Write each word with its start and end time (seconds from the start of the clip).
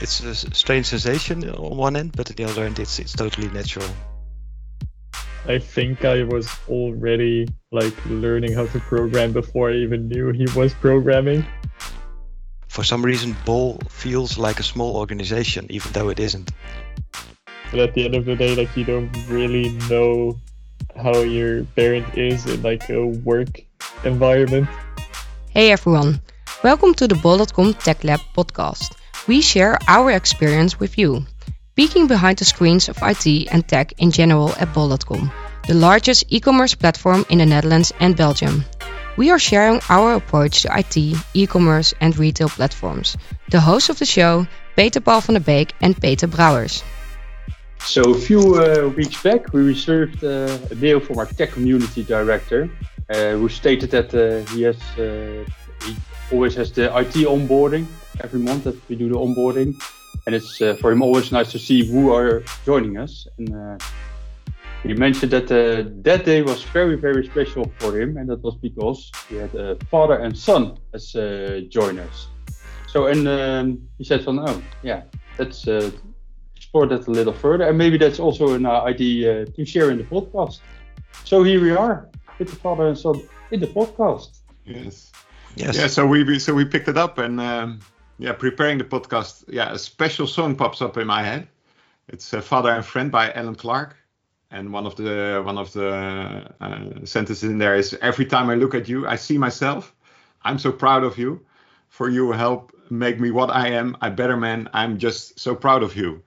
it's 0.00 0.20
a 0.20 0.34
strange 0.34 0.86
sensation 0.86 1.48
on 1.50 1.76
one 1.76 1.96
end, 1.96 2.12
but 2.16 2.30
on 2.30 2.36
the 2.36 2.44
other 2.44 2.64
end, 2.64 2.78
it's 2.78 2.98
it's 2.98 3.12
totally 3.12 3.48
natural. 3.48 3.86
I 5.46 5.58
think 5.58 6.04
I 6.04 6.24
was 6.24 6.48
already 6.68 7.48
like 7.72 7.94
learning 8.06 8.52
how 8.52 8.66
to 8.66 8.80
program 8.80 9.32
before 9.32 9.70
I 9.70 9.74
even 9.74 10.08
knew 10.08 10.32
he 10.32 10.46
was 10.56 10.74
programming. 10.74 11.44
For 12.68 12.84
some 12.84 13.04
reason, 13.04 13.36
Bol 13.44 13.78
feels 13.88 14.38
like 14.38 14.60
a 14.60 14.62
small 14.62 14.96
organization, 14.96 15.66
even 15.70 15.92
though 15.92 16.08
it 16.08 16.20
isn't. 16.20 16.50
But 17.70 17.80
at 17.80 17.94
the 17.94 18.04
end 18.04 18.14
of 18.14 18.24
the 18.24 18.36
day, 18.36 18.54
like 18.54 18.76
you 18.76 18.84
don't 18.84 19.10
really 19.28 19.70
know 19.88 20.38
how 20.96 21.20
your 21.20 21.64
parent 21.76 22.06
is 22.16 22.46
in 22.46 22.62
like 22.62 22.88
a 22.90 23.06
work 23.06 23.62
environment. 24.04 24.68
Hey 25.50 25.72
everyone, 25.72 26.20
welcome 26.62 26.94
to 26.94 27.08
the 27.08 27.16
Bol.com 27.16 27.74
Tech 27.74 28.04
Lab 28.04 28.20
podcast. 28.36 28.99
We 29.30 29.42
share 29.42 29.78
our 29.86 30.10
experience 30.10 30.80
with 30.80 30.98
you, 30.98 31.24
peeking 31.76 32.08
behind 32.08 32.38
the 32.38 32.44
screens 32.44 32.88
of 32.88 32.98
IT 33.00 33.46
and 33.52 33.62
tech 33.62 33.92
in 33.98 34.10
general 34.10 34.52
at 34.58 34.74
Bol.com, 34.74 35.30
the 35.68 35.74
largest 35.74 36.24
e-commerce 36.30 36.74
platform 36.74 37.24
in 37.28 37.38
the 37.38 37.46
Netherlands 37.46 37.92
and 38.00 38.16
Belgium. 38.16 38.64
We 39.16 39.30
are 39.30 39.38
sharing 39.38 39.82
our 39.88 40.14
approach 40.14 40.62
to 40.62 40.76
IT, 40.76 40.96
e-commerce 41.32 41.94
and 42.00 42.18
retail 42.18 42.48
platforms. 42.48 43.16
The 43.52 43.60
hosts 43.60 43.88
of 43.88 44.00
the 44.00 44.04
show, 44.04 44.48
Peter 44.74 45.00
Paul 45.00 45.20
van 45.20 45.34
der 45.34 45.44
Beek 45.46 45.74
and 45.80 45.94
Peter 45.94 46.26
Brouwers. 46.26 46.82
So 47.78 48.02
a 48.10 48.18
few 48.18 48.56
uh, 48.56 48.88
weeks 48.96 49.22
back, 49.22 49.52
we 49.52 49.62
received 49.62 50.24
uh, 50.24 50.58
a 50.72 50.74
mail 50.74 50.98
from 50.98 51.18
our 51.18 51.26
tech 51.26 51.52
community 51.52 52.02
director, 52.02 52.68
uh, 53.08 53.38
who 53.38 53.48
stated 53.48 53.92
that 53.92 54.12
uh, 54.12 54.42
he 54.52 54.62
has 54.62 54.78
uh, 54.98 55.44
he 55.84 55.94
always 56.32 56.56
has 56.56 56.72
the 56.72 56.86
IT 56.98 57.14
onboarding 57.30 57.86
every 58.22 58.40
month 58.40 58.64
that 58.64 58.76
we 58.88 58.96
do 58.96 59.08
the 59.08 59.14
onboarding, 59.14 59.74
and 60.26 60.34
it's 60.34 60.60
uh, 60.60 60.74
for 60.80 60.92
him 60.92 61.02
always 61.02 61.32
nice 61.32 61.50
to 61.52 61.58
see 61.58 61.84
who 61.84 62.12
are 62.12 62.42
joining 62.64 62.98
us. 62.98 63.26
And 63.38 63.82
he 64.82 64.94
mentioned 64.94 65.32
that 65.32 65.48
that 65.48 66.24
day 66.24 66.42
was 66.42 66.62
very 66.64 66.96
very 66.96 67.26
special 67.26 67.70
for 67.78 67.98
him, 67.98 68.16
and 68.16 68.28
that 68.28 68.42
was 68.42 68.56
because 68.56 69.10
he 69.28 69.36
had 69.36 69.54
a 69.54 69.76
father 69.90 70.18
and 70.18 70.36
son 70.36 70.78
as 70.94 71.12
joiners. 71.68 72.28
So 72.86 73.06
and 73.06 73.28
um, 73.28 73.88
he 73.98 74.04
said, 74.04 74.24
"Van 74.24 74.38
oh 74.38 74.62
yeah, 74.82 75.02
that's." 75.36 75.66
explore 76.70 76.86
that 76.86 77.08
a 77.08 77.10
little 77.10 77.32
further. 77.32 77.64
And 77.68 77.76
maybe 77.76 77.98
that's 77.98 78.20
also 78.20 78.54
an 78.54 78.64
uh, 78.64 78.82
idea 78.82 79.42
uh, 79.42 79.44
to 79.56 79.64
share 79.64 79.90
in 79.90 79.98
the 79.98 80.04
podcast. 80.04 80.60
So 81.24 81.42
here 81.42 81.60
we 81.60 81.72
are 81.72 82.08
with 82.38 82.48
the 82.48 82.56
father 82.56 82.86
and 82.86 82.96
son 82.96 83.20
in 83.50 83.58
the 83.58 83.66
podcast. 83.66 84.38
Yes. 84.64 85.10
Yes. 85.56 85.76
Yeah. 85.76 85.88
So 85.88 86.06
we 86.06 86.38
so 86.38 86.54
we 86.54 86.64
picked 86.64 86.86
it 86.86 86.96
up 86.96 87.18
and 87.18 87.40
um, 87.40 87.80
yeah, 88.20 88.34
preparing 88.34 88.76
the 88.78 88.84
podcast. 88.84 89.44
Yeah, 89.48 89.72
a 89.72 89.78
special 89.78 90.26
song 90.26 90.54
pops 90.54 90.82
up 90.82 90.98
in 90.98 91.06
my 91.06 91.22
head. 91.22 91.48
It's 92.08 92.34
uh, 92.34 92.42
"Father 92.42 92.70
and 92.70 92.84
Friend" 92.84 93.10
by 93.10 93.32
Alain 93.32 93.54
Clark, 93.54 93.96
and 94.50 94.72
one 94.72 94.86
of 94.86 94.94
the 94.96 95.42
one 95.44 95.56
of 95.56 95.72
the 95.72 96.54
uh, 96.60 97.04
sentences 97.04 97.44
in 97.50 97.58
there 97.58 97.74
is 97.74 97.94
"Every 98.02 98.26
time 98.26 98.50
I 98.50 98.56
look 98.56 98.74
at 98.74 98.88
you, 98.88 99.06
I 99.06 99.16
see 99.16 99.38
myself. 99.38 99.94
I'm 100.42 100.58
so 100.58 100.70
proud 100.70 101.02
of 101.02 101.16
you. 101.18 101.40
For 101.88 102.10
you 102.10 102.32
help 102.32 102.72
make 102.90 103.18
me 103.18 103.30
what 103.30 103.50
I 103.50 103.68
am. 103.68 103.96
I 104.00 104.10
better 104.10 104.36
man. 104.36 104.68
I'm 104.74 104.98
just 104.98 105.40
so 105.40 105.54
proud 105.54 105.82
of 105.82 105.96
you." 105.96 106.22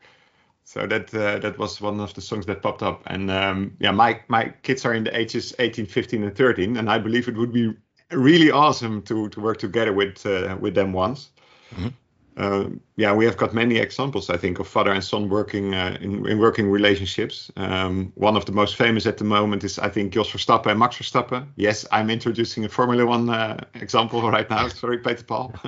So 0.66 0.88
that 0.88 1.14
uh, 1.14 1.38
that 1.40 1.60
was 1.60 1.80
one 1.80 2.00
of 2.00 2.14
the 2.16 2.22
songs 2.22 2.48
that 2.48 2.64
popped 2.64 2.82
up, 2.82 3.04
and 3.06 3.30
um, 3.30 3.78
yeah, 3.80 3.92
my 3.92 4.20
my 4.30 4.52
kids 4.64 4.84
are 4.86 4.96
in 4.96 5.04
the 5.04 5.16
ages 5.16 5.54
18, 5.60 5.86
15, 5.86 6.24
and 6.24 6.36
13, 6.36 6.78
and 6.78 6.90
I 6.90 6.98
believe 6.98 7.28
it 7.28 7.38
would 7.38 7.54
be 7.54 7.76
really 8.12 8.50
awesome 8.50 9.04
to 9.04 9.30
to 9.30 9.42
work 9.42 9.60
together 9.60 9.94
with 9.94 10.26
uh, 10.26 10.58
with 10.60 10.74
them 10.74 10.92
once. 10.94 11.30
Mm-hmm. 11.74 11.88
Uh, 12.36 12.66
yeah, 12.96 13.14
we 13.14 13.26
have 13.26 13.38
got 13.38 13.54
many 13.54 13.78
examples, 13.78 14.30
I 14.30 14.38
think, 14.38 14.60
of 14.60 14.68
father 14.68 14.92
and 14.92 15.04
son 15.04 15.30
working 15.30 15.76
uh, 15.76 15.98
in, 16.02 16.28
in 16.28 16.40
working 16.40 16.70
relationships. 16.70 17.52
Um, 17.58 18.12
one 18.16 18.36
of 18.36 18.46
the 18.46 18.52
most 18.52 18.76
famous 18.76 19.06
at 19.06 19.18
the 19.18 19.24
moment 19.24 19.64
is, 19.64 19.78
I 19.78 19.90
think, 19.90 20.14
Jos 20.14 20.31
Verstappen 20.31 20.72
and 20.72 20.80
Max 20.80 20.97
Verstappen. 20.97 21.47
Yes, 21.58 21.86
I'm 21.92 22.09
introducing 22.09 22.66
a 22.66 22.70
Formula 22.70 23.06
One 23.06 23.30
uh, 23.30 23.64
example 23.75 24.31
right 24.31 24.50
now. 24.50 24.68
Sorry, 24.68 24.97
Peter 24.97 25.24
Paul. 25.24 25.53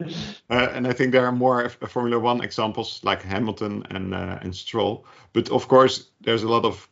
Uh, 0.00 0.68
and 0.72 0.86
I 0.86 0.92
think 0.92 1.10
there 1.10 1.26
are 1.26 1.32
more 1.32 1.68
Formula 1.68 2.20
One 2.20 2.40
examples 2.40 3.00
like 3.02 3.20
Hamilton 3.22 3.84
and 3.90 4.14
uh, 4.14 4.38
and 4.42 4.54
Stroll. 4.54 5.04
But 5.32 5.50
of 5.50 5.66
course, 5.66 6.10
there's 6.20 6.44
a 6.44 6.48
lot 6.48 6.64
of 6.64 6.88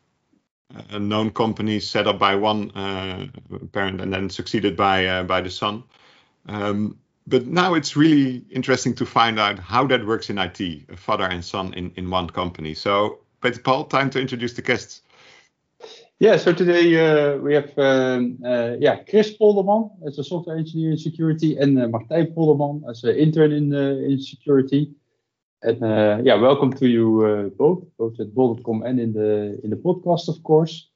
uh, 0.91 0.99
known 0.99 1.31
companies 1.31 1.89
set 1.89 2.09
up 2.09 2.19
by 2.19 2.35
one 2.35 2.73
uh, 2.73 3.29
parent 3.73 4.01
and 4.01 4.13
then 4.13 4.29
succeeded 4.29 4.77
by 4.77 5.07
uh, 5.07 5.23
by 5.23 5.41
the 5.41 5.51
son. 5.51 5.85
Um, 6.49 6.99
but 7.27 7.47
now 7.47 7.75
it's 7.75 7.97
really 7.97 8.45
interesting 8.51 8.95
to 8.95 9.07
find 9.07 9.39
out 9.39 9.59
how 9.59 9.87
that 9.87 10.07
works 10.07 10.31
in 10.31 10.39
IT, 10.39 10.61
a 10.61 10.97
father 10.97 11.25
and 11.25 11.45
son 11.45 11.75
in, 11.75 11.93
in 11.97 12.09
one 12.11 12.31
company. 12.31 12.75
So, 12.75 13.19
Peter 13.43 13.61
Paul, 13.61 13.85
time 13.85 14.11
to 14.11 14.21
introduce 14.21 14.55
the 14.55 14.63
guests. 14.63 15.03
Yeah, 16.19 16.39
so 16.39 16.53
today 16.55 16.97
uh, 16.97 17.37
we 17.37 17.53
have 17.53 17.79
um, 17.79 18.39
uh, 18.43 18.77
yeah 18.81 19.03
Chris 19.05 19.37
Polderman 19.37 19.91
as 20.07 20.19
a 20.19 20.25
software 20.25 20.57
engineer 20.57 20.93
in 20.93 20.97
security 20.97 21.59
and 21.59 21.79
uh, 21.79 21.89
Martijn 21.89 22.33
Polderman 22.35 22.89
as 22.89 23.05
an 23.05 23.17
intern 23.17 23.53
in 23.53 23.75
uh, 23.75 24.09
in 24.09 24.19
security. 24.19 24.95
And 25.63 25.83
uh, 25.83 26.21
yeah, 26.23 26.37
welcome 26.37 26.73
to 26.73 26.89
you 26.89 27.25
uh, 27.27 27.43
both, 27.59 27.85
both 27.99 28.19
at 28.19 28.35
Bol.com 28.35 28.83
and 28.83 28.99
in 28.99 29.13
the 29.13 29.61
in 29.63 29.69
the 29.69 29.77
podcast, 29.77 30.29
of 30.29 30.43
course. 30.43 30.89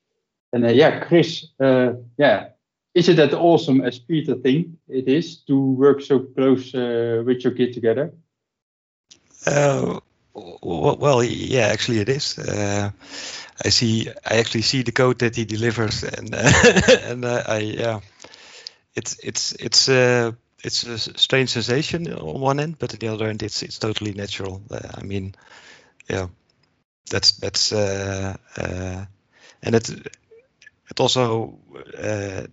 And 0.54 0.64
yeah, 0.74 1.04
Chris, 1.04 1.46
yeah, 1.60 2.48
is 2.94 3.08
it 3.08 3.16
that 3.16 3.34
awesome 3.34 3.80
as 3.80 3.98
Peter 3.98 4.34
think 4.34 4.68
it 4.88 5.08
is 5.08 5.38
to 5.44 5.56
work 5.58 6.00
so 6.00 6.20
close 6.20 6.72
with 6.72 7.44
your 7.44 7.52
kid 7.52 7.72
together? 7.72 8.12
well, 10.34 11.24
yeah, 11.24 11.66
actually 11.66 12.00
it 12.00 12.08
is. 12.08 12.38
I 13.64 13.68
see 13.68 14.08
I 14.08 14.38
actually 14.38 14.62
see 14.62 14.82
the 14.82 14.92
code 14.92 15.18
that 15.18 15.36
he 15.36 15.44
delivers, 15.44 16.02
and 16.02 16.34
uh, 16.34 16.52
and 17.04 17.24
uh, 17.24 17.42
I 17.46 17.58
yeah, 17.58 18.00
it's 18.94 19.18
it's 19.22 19.52
it's 19.52 19.88
uh, 19.88 20.32
it's 20.64 20.84
a 20.84 20.98
strange 20.98 21.50
sensation 21.50 22.12
on 22.12 22.40
one 22.40 22.60
end, 22.60 22.78
but 22.78 22.92
on 22.92 22.98
the 22.98 23.08
other 23.08 23.28
end, 23.28 23.42
it's 23.42 23.62
it's 23.62 23.78
totally 23.78 24.12
natural. 24.12 24.62
Uh, 24.70 24.88
I 24.94 25.02
mean, 25.02 25.34
yeah, 26.08 26.28
that's 27.10 27.32
that's 27.32 27.72
uh, 27.72 28.36
uh, 28.56 29.04
and 29.62 29.74
it 29.74 29.90
it 30.90 31.00
also 31.00 31.58
uh, 31.96 32.46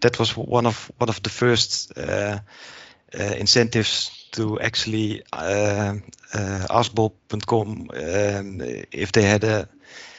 that 0.00 0.18
was 0.18 0.36
one 0.36 0.66
of 0.66 0.90
one 0.98 1.08
of 1.08 1.22
the 1.22 1.30
first 1.30 1.92
uh, 1.96 2.38
uh, 3.18 3.34
incentives 3.38 4.28
to 4.32 4.58
actually 4.60 5.22
uh, 5.32 5.94
uh, 6.34 6.66
ask 6.70 6.94
Bol.com 6.94 7.90
um, 7.94 8.60
if 8.90 9.12
they 9.12 9.22
had 9.22 9.44
a 9.44 9.68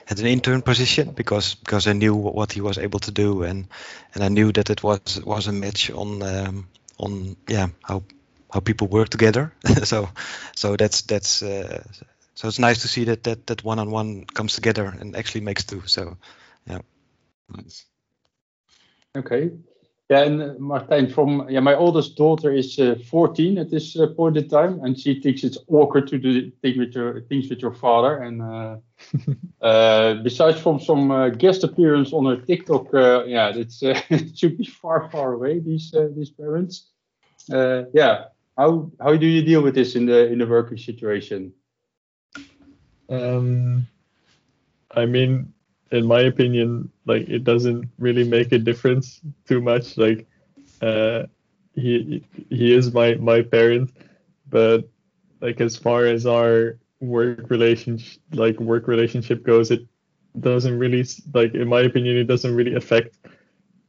had 0.06 0.20
an 0.20 0.26
intern 0.26 0.62
position 0.62 1.12
because 1.12 1.56
because 1.56 1.88
I 1.88 1.94
knew 1.94 2.16
what 2.16 2.52
he 2.52 2.62
was 2.62 2.78
able 2.78 3.00
to 3.00 3.12
do 3.12 3.44
and 3.44 3.68
and 4.14 4.24
I 4.24 4.30
knew 4.30 4.52
that 4.52 4.70
it 4.70 4.84
was 4.84 5.22
was 5.26 5.48
a 5.48 5.52
match 5.52 5.92
on 5.92 6.22
um, 6.22 6.68
on 6.98 7.36
yeah 7.48 7.68
how 7.82 8.04
how 8.54 8.60
people 8.60 8.88
work 8.88 9.10
together. 9.10 9.54
so 9.84 10.10
so 10.56 10.76
that's 10.76 11.02
that's 11.02 11.42
uh, 11.42 11.84
so 12.36 12.48
it's 12.48 12.60
nice 12.60 12.82
to 12.82 12.88
see 12.88 13.06
that 13.06 13.24
that 13.24 13.48
that 13.48 13.64
one 13.64 13.80
on 13.80 13.92
one 13.92 14.26
comes 14.26 14.54
together 14.54 14.86
and 15.00 15.16
actually 15.16 15.42
makes 15.42 15.64
two. 15.64 15.82
So 15.86 16.18
yeah. 16.68 16.80
Nice. 17.50 17.86
Okay. 19.16 19.52
Yeah, 20.10 20.24
and 20.24 20.42
uh, 20.42 20.54
Martijn, 20.56 21.12
from 21.12 21.48
yeah, 21.50 21.62
my 21.62 21.76
oldest 21.76 22.18
daughter 22.18 22.52
is 22.52 22.78
uh, 22.78 22.96
14 23.10 23.58
at 23.58 23.72
this 23.72 23.98
uh, 23.98 24.08
point 24.08 24.36
in 24.38 24.50
time, 24.50 24.82
and 24.84 25.00
she 25.00 25.20
thinks 25.22 25.44
it's 25.44 25.58
awkward 25.68 26.08
to 26.08 26.18
do 26.18 26.52
things 26.62 26.78
with 26.78 26.94
your 26.94 27.22
things 27.22 27.50
with 27.50 27.60
your 27.60 27.74
father. 27.74 28.18
And 28.18 28.42
uh, 28.42 28.78
uh 29.66 30.16
besides 30.16 30.60
from 30.60 30.80
some 30.80 31.10
uh, 31.10 31.30
guest 31.30 31.64
appearance 31.64 32.12
on 32.12 32.26
her 32.26 32.36
TikTok, 32.36 32.88
yeah, 33.28 33.54
it's 33.56 33.82
it 33.84 34.38
should 34.38 34.58
be 34.58 34.66
far, 34.66 35.10
far 35.10 35.34
away. 35.34 35.60
These 35.60 35.96
these 36.16 36.32
parents. 36.32 36.90
yeah, 37.50 38.26
how 38.58 38.92
how 39.00 39.16
do 39.16 39.26
you 39.26 39.42
deal 39.42 39.62
with 39.62 39.74
this 39.74 39.96
in 39.96 40.06
the 40.06 40.28
in 40.28 40.40
the 40.40 40.48
working 40.48 40.78
situation? 40.78 41.54
Um, 43.10 43.88
I 44.92 45.06
mean, 45.06 45.53
in 45.94 46.06
my 46.08 46.22
opinion, 46.22 46.90
like 47.06 47.30
it 47.30 47.44
doesn't 47.44 47.88
really 48.00 48.24
make 48.24 48.52
a 48.52 48.60
difference 48.60 49.22
too 49.48 49.62
much. 49.62 49.98
Like 49.98 50.28
uh, 50.82 51.24
he 51.76 52.26
he 52.50 52.74
is 52.74 52.94
my 52.94 53.16
my 53.16 53.42
parent, 53.44 53.92
but 54.50 54.90
like 55.42 55.62
as 55.62 55.78
far 55.78 56.06
as 56.06 56.26
our 56.26 56.80
work 57.00 57.50
relationship 57.50 58.22
like 58.34 58.60
work 58.60 58.88
relationship 58.88 59.44
goes, 59.44 59.72
it 59.72 59.86
doesn't 60.40 60.78
really 60.80 61.06
like 61.34 61.54
in 61.54 61.68
my 61.68 61.82
opinion 61.82 62.18
it 62.18 62.26
doesn't 62.28 62.56
really 62.56 62.76
affect 62.76 63.18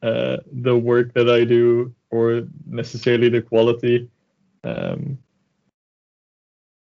uh, 0.03 0.37
the 0.53 0.77
work 0.77 1.15
that 1.15 1.31
I 1.31 1.45
do 1.45 1.95
or 2.11 2.43
necessarily 2.67 3.31
the 3.31 3.41
quality. 3.43 4.11
Um, 4.63 5.19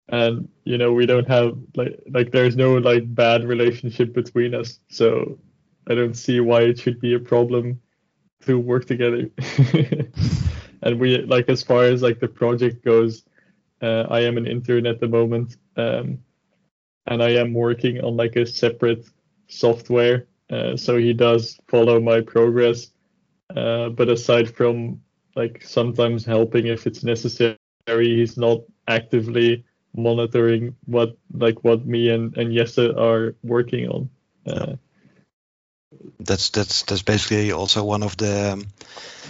and 0.09 0.49
you 0.65 0.79
know 0.79 0.93
we 0.93 1.07
don't 1.07 1.29
have 1.29 1.59
like 1.75 2.01
like 2.11 2.31
there's 2.31 2.57
no 2.57 2.75
like 2.75 3.15
bad 3.15 3.45
relationship 3.45 4.13
between 4.13 4.55
us. 4.55 4.79
So 4.89 5.39
i 5.89 5.95
don't 5.95 6.15
see 6.15 6.41
why 6.41 6.63
it 6.63 6.79
should 6.81 7.01
be 7.01 7.15
a 7.15 7.21
problem 7.21 7.81
to 8.43 8.59
work 8.59 8.87
together. 8.87 9.31
And 10.83 11.01
we 11.01 11.19
like 11.23 11.49
as 11.49 11.63
far 11.63 11.85
as 11.85 12.03
like 12.03 12.21
the 12.21 12.29
project 12.29 12.85
goes 12.85 13.25
uh, 13.83 14.07
I 14.09 14.21
am 14.21 14.39
an 14.39 14.47
intern 14.47 14.87
at 14.87 15.01
the 15.01 15.09
moment, 15.09 15.57
um, 15.77 16.19
and 17.07 17.23
I 17.23 17.31
am 17.31 17.53
working 17.53 18.03
on 18.03 18.17
like 18.17 18.37
a 18.37 18.47
separate 18.47 19.07
software. 19.49 20.29
Uh, 20.49 20.77
so 20.77 20.97
he 20.97 21.13
does 21.13 21.61
follow 21.69 22.01
my 22.01 22.23
progress, 22.23 22.93
uh, 23.55 23.91
but 23.91 24.09
aside 24.09 24.55
from 24.55 25.03
like 25.35 25.63
sometimes 25.63 26.25
helping 26.25 26.69
if 26.69 26.87
it's 26.87 27.05
necessary, 27.05 27.59
he's 27.89 28.39
not 28.39 28.61
actively 28.89 29.66
monitoring 29.97 30.77
what 30.87 31.17
like 31.33 31.65
what 31.65 31.87
me 31.87 32.11
and 32.11 32.37
and 32.37 32.55
Jesse 32.55 32.93
are 32.97 33.35
working 33.43 33.89
on. 33.89 34.11
Uh, 34.47 34.77
that's 36.21 36.51
that's 36.51 36.83
that's 36.83 37.03
basically 37.03 37.53
also 37.53 37.85
one 37.85 38.03
of 38.03 38.17
the 38.17 38.53
um, 38.53 38.67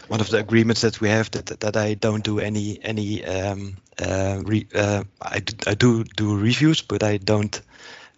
one 0.08 0.20
of 0.20 0.30
the 0.30 0.38
agreements 0.38 0.80
that 0.80 1.00
we 1.00 1.08
have 1.08 1.30
that 1.30 1.60
that 1.60 1.76
I 1.76 1.94
don't 1.94 2.24
do 2.24 2.38
any 2.38 2.78
any 2.82 3.24
um, 3.24 3.76
uh, 3.98 4.42
re, 4.44 4.66
uh, 4.74 5.04
I, 5.20 5.42
I 5.66 5.74
do 5.74 6.04
do 6.04 6.36
reviews, 6.36 6.82
but 6.82 7.02
I 7.02 7.19
don't 7.19 7.60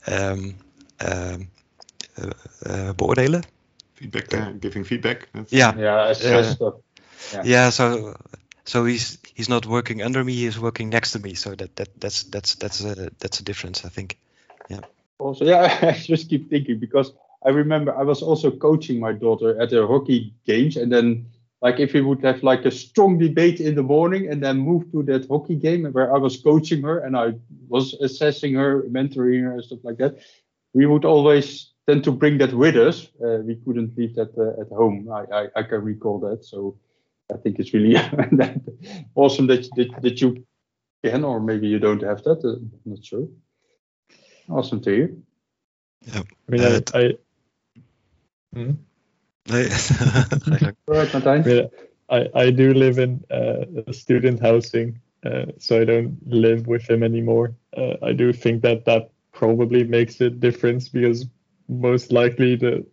um, 0.06 0.54
um 1.00 1.48
uh, 2.18 2.32
uh, 2.66 2.92
beoordelen. 2.94 3.44
Feedback, 3.94 4.34
uh, 4.34 4.52
giving 4.52 4.84
feedback. 4.84 5.28
That's 5.32 5.52
yeah, 5.52 5.74
yeah, 5.76 6.14
uh, 6.14 6.70
yeah, 7.32 7.42
yeah. 7.44 7.70
So 7.70 8.14
so 8.68 8.84
he's 8.84 9.16
he's 9.34 9.48
not 9.48 9.64
working 9.64 10.02
under 10.02 10.22
me; 10.22 10.34
he's 10.34 10.60
working 10.60 10.90
next 10.90 11.12
to 11.12 11.18
me. 11.18 11.32
So 11.34 11.54
that 11.54 11.74
that 11.76 11.88
that's 11.98 12.24
that's 12.24 12.54
that's 12.56 12.84
a 12.84 13.10
that's 13.18 13.40
a 13.40 13.42
difference, 13.42 13.86
I 13.86 13.88
think. 13.88 14.18
Yeah. 14.68 14.80
Also, 15.18 15.46
yeah, 15.46 15.78
I 15.82 15.92
just 15.92 16.28
keep 16.28 16.50
thinking 16.50 16.78
because 16.78 17.12
I 17.44 17.48
remember 17.48 17.96
I 17.96 18.02
was 18.02 18.20
also 18.22 18.50
coaching 18.50 19.00
my 19.00 19.12
daughter 19.12 19.58
at 19.60 19.70
the 19.70 19.86
hockey 19.86 20.34
games, 20.44 20.76
and 20.76 20.92
then 20.92 21.26
like 21.62 21.80
if 21.80 21.94
we 21.94 22.02
would 22.02 22.22
have 22.22 22.42
like 22.42 22.66
a 22.66 22.70
strong 22.70 23.18
debate 23.18 23.58
in 23.58 23.74
the 23.74 23.82
morning 23.82 24.28
and 24.30 24.42
then 24.42 24.58
move 24.58 24.92
to 24.92 25.02
that 25.04 25.26
hockey 25.28 25.56
game 25.56 25.86
where 25.92 26.14
I 26.14 26.18
was 26.18 26.36
coaching 26.36 26.82
her 26.82 26.98
and 26.98 27.16
I 27.16 27.34
was 27.68 27.94
assessing 27.94 28.54
her, 28.54 28.82
mentoring 28.82 29.44
her, 29.44 29.52
and 29.54 29.64
stuff 29.64 29.80
like 29.82 29.96
that, 29.96 30.18
we 30.74 30.84
would 30.84 31.06
always 31.06 31.72
tend 31.86 32.04
to 32.04 32.12
bring 32.12 32.36
that 32.38 32.52
with 32.52 32.76
us. 32.76 33.08
Uh, 33.16 33.38
we 33.48 33.56
couldn't 33.64 33.96
leave 33.96 34.14
that 34.16 34.36
uh, 34.36 34.60
at 34.60 34.68
home. 34.68 35.08
I, 35.10 35.24
I, 35.34 35.46
I, 35.56 35.62
can 35.62 35.82
recall 35.82 36.18
that. 36.20 36.44
So 36.44 36.76
I 37.32 37.36
think 37.36 37.58
it's 37.58 37.74
really 37.74 37.96
awesome 39.14 39.46
that, 39.48 39.68
that, 39.76 40.02
that 40.02 40.20
you 40.20 40.46
can, 41.04 41.24
or 41.24 41.40
maybe 41.40 41.68
you 41.68 41.78
don't 41.78 42.02
have 42.02 42.22
that. 42.24 42.44
Uh, 42.44 42.56
I'm 42.56 42.70
not 42.84 43.04
sure. 43.04 43.28
Awesome 44.48 44.80
to 44.82 44.90
hear. 44.90 45.14
Yeah. 46.06 46.22
I 46.48 46.50
mean, 46.50 46.62
I, 46.62 46.80
I 46.98 47.12
hmm? 48.54 48.72
I, 52.10 52.28
I 52.34 52.50
do 52.50 52.72
live 52.72 52.98
in 52.98 53.22
uh, 53.30 53.92
student 53.92 54.40
housing, 54.40 55.00
uh, 55.24 55.46
so 55.58 55.80
I 55.80 55.84
don't 55.84 56.18
live 56.26 56.66
with 56.66 56.88
him 56.88 57.02
anymore. 57.02 57.54
Uh, 57.76 57.94
I 58.02 58.12
do 58.12 58.32
think 58.32 58.62
that 58.62 58.84
that 58.86 59.10
probably 59.32 59.84
makes 59.84 60.20
a 60.20 60.30
difference 60.30 60.88
because 60.88 61.26
most 61.68 62.12
likely 62.12 62.56
the 62.56 62.86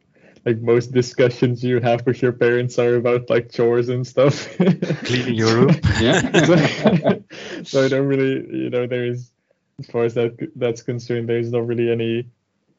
like 0.45 0.61
most 0.61 0.91
discussions 0.91 1.63
you 1.63 1.79
have 1.79 2.05
with 2.05 2.21
your 2.21 2.31
parents 2.31 2.77
are 2.77 2.95
about 2.95 3.29
like 3.29 3.51
chores 3.51 3.89
and 3.89 4.05
stuff. 4.05 4.47
Cleaning 5.05 5.33
your 5.33 5.55
room. 5.55 5.71
yeah. 5.99 6.45
so, 6.45 7.23
so 7.63 7.83
I 7.83 7.87
don't 7.87 8.05
really, 8.05 8.45
you 8.55 8.69
know, 8.69 8.85
there 8.85 9.05
is 9.05 9.31
as 9.79 9.87
far 9.87 10.03
as 10.03 10.13
that 10.13 10.37
that's 10.55 10.83
concerned, 10.83 11.27
there's 11.27 11.51
not 11.51 11.67
really 11.67 11.91
any 11.91 12.29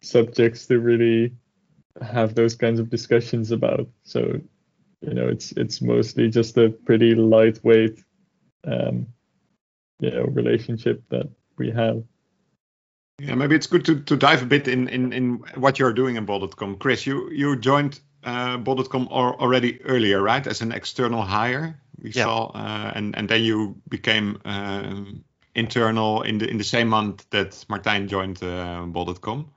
subjects 0.00 0.66
to 0.66 0.78
really 0.78 1.34
have 2.00 2.34
those 2.34 2.54
kinds 2.54 2.78
of 2.78 2.88
discussions 2.88 3.50
about. 3.50 3.88
So, 4.04 4.40
you 5.00 5.14
know, 5.14 5.28
it's 5.28 5.52
it's 5.52 5.82
mostly 5.82 6.30
just 6.30 6.56
a 6.56 6.70
pretty 6.70 7.14
lightweight, 7.14 8.02
um, 8.64 9.08
you 9.98 10.10
know, 10.10 10.24
relationship 10.24 11.02
that 11.10 11.28
we 11.58 11.70
have. 11.70 12.02
Yeah, 13.18 13.34
maybe 13.34 13.54
it's 13.54 13.66
good 13.66 13.84
to, 13.86 14.00
to 14.00 14.16
dive 14.16 14.42
a 14.42 14.46
bit 14.46 14.68
in, 14.68 14.88
in, 14.88 15.12
in 15.12 15.34
what 15.54 15.78
you're 15.78 15.94
doing 15.94 16.16
in 16.16 16.26
Bol.com. 16.26 16.76
Chris, 16.76 17.06
you 17.06 17.30
you 17.30 17.56
joined 17.56 17.98
uh, 18.24 18.58
Bol.com 18.58 19.08
already 19.08 19.82
earlier, 19.84 20.20
right? 20.20 20.46
As 20.46 20.60
an 20.60 20.72
external 20.72 21.22
hire, 21.22 21.80
we 22.02 22.10
yeah. 22.10 22.24
saw, 22.24 22.46
uh, 22.48 22.92
and 22.94 23.16
and 23.16 23.28
then 23.28 23.42
you 23.42 23.80
became 23.88 24.38
um, 24.44 25.24
internal 25.54 26.22
in 26.22 26.38
the 26.38 26.46
in 26.46 26.58
the 26.58 26.64
same 26.64 26.88
month 26.88 27.24
that 27.30 27.52
Martijn 27.70 28.06
joined 28.06 28.42
uh, 28.42 28.82
Bol.com. 28.86 29.50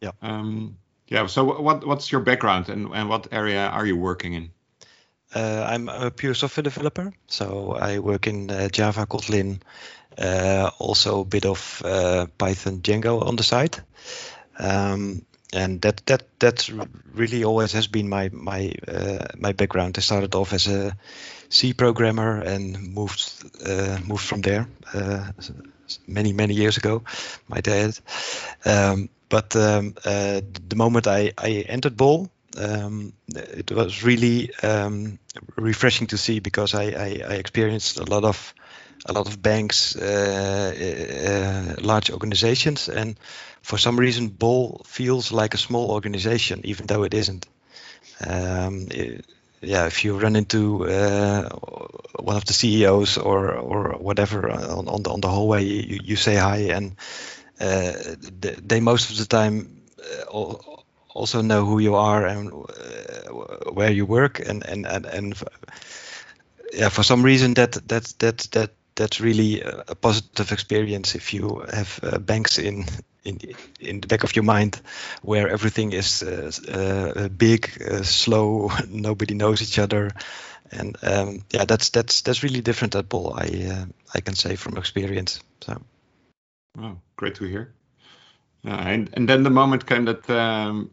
Yeah. 0.00 0.10
Um, 0.20 0.76
yeah. 1.06 1.26
So 1.26 1.60
what 1.62 1.86
what's 1.86 2.10
your 2.10 2.20
background 2.20 2.68
and, 2.68 2.88
and 2.92 3.08
what 3.08 3.28
area 3.30 3.68
are 3.68 3.86
you 3.86 3.96
working 3.96 4.34
in? 4.34 4.50
Uh, 5.34 5.64
I'm 5.68 5.88
a 5.88 6.10
pure 6.10 6.34
software 6.34 6.62
developer, 6.62 7.12
so 7.26 7.76
I 7.78 7.98
work 7.98 8.26
in 8.26 8.50
uh, 8.50 8.68
Java, 8.68 9.06
Kotlin, 9.06 9.60
also 10.78 11.20
a 11.20 11.24
bit 11.24 11.46
of 11.46 11.82
uh, 11.84 12.26
Python, 12.38 12.80
Django 12.80 13.26
on 13.26 13.36
the 13.36 13.42
side, 13.42 13.78
um, 14.58 15.22
and 15.52 15.80
that 15.82 16.04
that 16.06 16.22
that 16.40 16.68
really 17.14 17.44
always 17.44 17.72
has 17.72 17.86
been 17.86 18.08
my 18.08 18.30
my 18.32 18.72
uh, 18.86 19.26
my 19.36 19.52
background. 19.52 19.96
I 19.98 20.00
started 20.00 20.34
off 20.34 20.52
as 20.52 20.66
a 20.66 20.96
C 21.48 21.72
programmer 21.72 22.40
and 22.40 22.94
moved 22.94 23.32
uh, 23.64 23.98
moved 24.04 24.24
from 24.24 24.42
there 24.42 24.68
many 26.06 26.32
many 26.32 26.54
years 26.54 26.76
ago. 26.76 27.02
My 27.48 27.60
dad. 27.60 27.98
Um, 28.64 29.08
but 29.28 29.54
um, 29.56 29.94
uh, 30.04 30.40
the 30.68 30.76
moment 30.76 31.06
I, 31.06 31.32
I 31.36 31.64
entered 31.68 31.96
Bol, 31.96 32.30
um, 32.56 33.12
it 33.28 33.70
was 33.70 34.02
really 34.02 34.50
um, 34.62 35.18
refreshing 35.56 36.06
to 36.08 36.16
see 36.18 36.40
because 36.40 36.74
I, 36.74 36.84
I, 36.84 37.22
I, 37.28 37.34
experienced 37.34 37.98
a 37.98 38.04
lot 38.04 38.24
of 38.24 38.54
a 39.06 39.12
lot 39.12 39.26
of 39.28 39.40
banks, 39.42 39.96
uh, 39.96 41.74
uh, 41.78 41.82
large 41.82 42.10
organizations, 42.10 42.88
and 42.88 43.16
for 43.62 43.78
some 43.78 43.98
reason, 43.98 44.28
Bol 44.28 44.82
feels 44.86 45.32
like 45.32 45.54
a 45.54 45.58
small 45.58 45.90
organization, 45.90 46.60
even 46.64 46.86
though 46.86 47.04
it 47.04 47.14
isn't. 47.14 47.46
Um, 48.26 48.88
it, 48.90 49.24
yeah, 49.60 49.86
if 49.86 50.04
you 50.04 50.18
run 50.18 50.36
into 50.36 50.86
uh, 50.86 51.48
one 52.20 52.36
of 52.36 52.44
the 52.44 52.52
CEOs 52.52 53.18
or 53.18 53.54
or 53.54 53.96
whatever 53.98 54.50
on 54.50 54.88
on 54.88 55.02
the, 55.02 55.10
on 55.10 55.20
the 55.20 55.28
hallway, 55.28 55.64
you, 55.64 56.00
you 56.04 56.16
say 56.16 56.36
hi 56.36 56.70
and 56.70 56.96
uh, 57.60 57.92
they 58.40 58.80
most 58.80 59.10
of 59.10 59.18
the 59.18 59.26
time 59.26 59.82
uh, 60.32 60.52
also 61.08 61.42
know 61.42 61.64
who 61.64 61.80
you 61.80 61.96
are 61.96 62.24
and 62.24 62.52
uh, 62.52 63.72
where 63.72 63.90
you 63.90 64.06
work 64.06 64.38
and 64.38 64.64
and 64.64 64.86
and, 64.86 65.06
and 65.06 65.42
yeah 66.72 66.88
for 66.88 67.02
some 67.02 67.24
reason 67.24 67.54
that 67.54 67.72
that 67.88 68.04
that 68.18 68.38
that 68.52 68.70
that's 68.98 69.20
really 69.20 69.62
a 69.62 69.94
positive 69.94 70.52
experience 70.52 71.14
if 71.14 71.32
you 71.32 71.64
have 71.72 72.00
uh, 72.02 72.18
banks 72.18 72.58
in 72.58 72.84
in 73.24 73.38
in 73.80 74.00
the 74.00 74.06
back 74.08 74.24
of 74.24 74.36
your 74.36 74.44
mind 74.44 74.80
where 75.22 75.48
everything 75.48 75.92
is 75.92 76.22
uh, 76.22 76.50
uh, 76.68 77.28
big 77.28 77.70
slow 78.02 78.70
nobody 78.88 79.34
knows 79.34 79.62
each 79.62 79.78
other 79.78 80.10
and 80.70 80.96
um, 81.02 81.44
yeah 81.50 81.64
that's 81.64 81.90
that's 81.90 82.22
that's 82.22 82.42
really 82.42 82.60
different 82.60 82.94
at 82.94 83.08
Bol 83.08 83.34
I 83.34 83.86
I 84.14 84.20
can 84.20 84.34
say 84.34 84.56
from 84.56 84.76
experience 84.76 85.40
so 85.60 85.80
Oh, 86.80 86.98
great 87.16 87.34
to 87.36 87.44
hear. 87.44 87.74
Uh, 88.64 88.70
and 88.70 89.10
and 89.14 89.28
then 89.28 89.42
the 89.42 89.50
moment 89.50 89.86
came 89.86 90.04
that 90.04 90.28
um, 90.30 90.90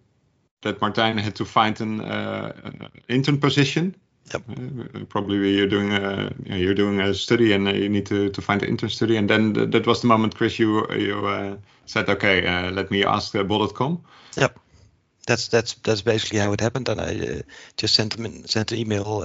that 0.61 0.79
Martijn 0.79 1.19
had 1.19 1.35
to 1.35 1.45
find 1.45 1.79
an 1.81 2.01
uh, 2.01 2.53
uh 2.63 2.87
intern 3.07 3.39
position. 3.39 3.95
Yep. 4.33 4.43
Uh, 4.49 5.05
probably 5.05 5.55
you're 5.55 5.67
doing 5.67 5.91
a 5.91 6.33
you're 6.45 6.73
doing 6.73 6.99
a 6.99 7.13
study 7.13 7.53
and 7.53 7.67
you 7.67 7.89
need 7.89 8.07
to, 8.07 8.29
to 8.29 8.41
find 8.41 8.63
an 8.63 8.69
intern 8.69 8.89
study. 8.89 9.17
And 9.17 9.29
then 9.29 9.53
th 9.53 9.71
that 9.71 9.85
was 9.85 10.01
the 10.01 10.07
moment, 10.07 10.35
Chris, 10.35 10.59
you 10.59 10.85
you 10.91 11.27
uh, 11.27 11.57
said, 11.85 12.09
okay, 12.09 12.45
uh, 12.47 12.71
let 12.71 12.89
me 12.89 13.05
ask 13.05 13.35
uh, 13.35 13.43
Bol.com. 13.43 14.01
Yep. 14.37 14.59
That's 15.27 15.47
that's 15.47 15.73
that's 15.81 16.01
basically 16.01 16.39
how 16.39 16.53
it 16.53 16.61
happened, 16.61 16.89
and 16.89 17.01
I 17.01 17.41
just 17.77 17.95
sent 17.95 18.15
them 18.15 18.45
sent 18.45 18.71
an 18.71 18.77
email 18.77 19.21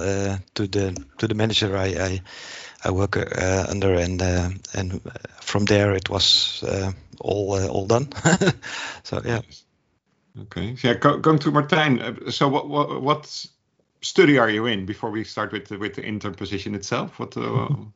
to 0.55 0.67
the 0.67 1.05
to 1.17 1.27
the 1.27 1.35
manager 1.35 1.77
I, 1.77 1.85
I 1.85 2.21
I 2.83 2.91
work 2.91 3.17
uh, 3.17 3.65
under, 3.69 3.93
and 3.93 4.21
uh, 4.21 4.49
and 4.73 5.01
from 5.41 5.65
there 5.65 5.93
it 5.93 6.09
was 6.09 6.63
uh, 6.63 6.91
all 7.19 7.53
all 7.69 7.85
done. 7.85 8.09
so 9.03 9.21
yeah. 9.23 9.41
Okay. 10.41 10.75
Yeah. 10.81 10.95
Go, 10.95 11.17
going 11.17 11.39
to 11.39 11.51
Martijn. 11.51 12.31
So 12.31 12.47
what, 12.47 12.67
what 12.67 13.01
what 13.01 13.45
study 14.01 14.37
are 14.37 14.49
you 14.49 14.65
in 14.65 14.85
before 14.85 15.11
we 15.11 15.23
start 15.23 15.51
with 15.51 15.67
the, 15.67 15.77
with 15.77 15.95
the 15.95 16.03
intern 16.03 16.33
position 16.33 16.75
itself? 16.75 17.19
What? 17.19 17.35
um, 17.37 17.93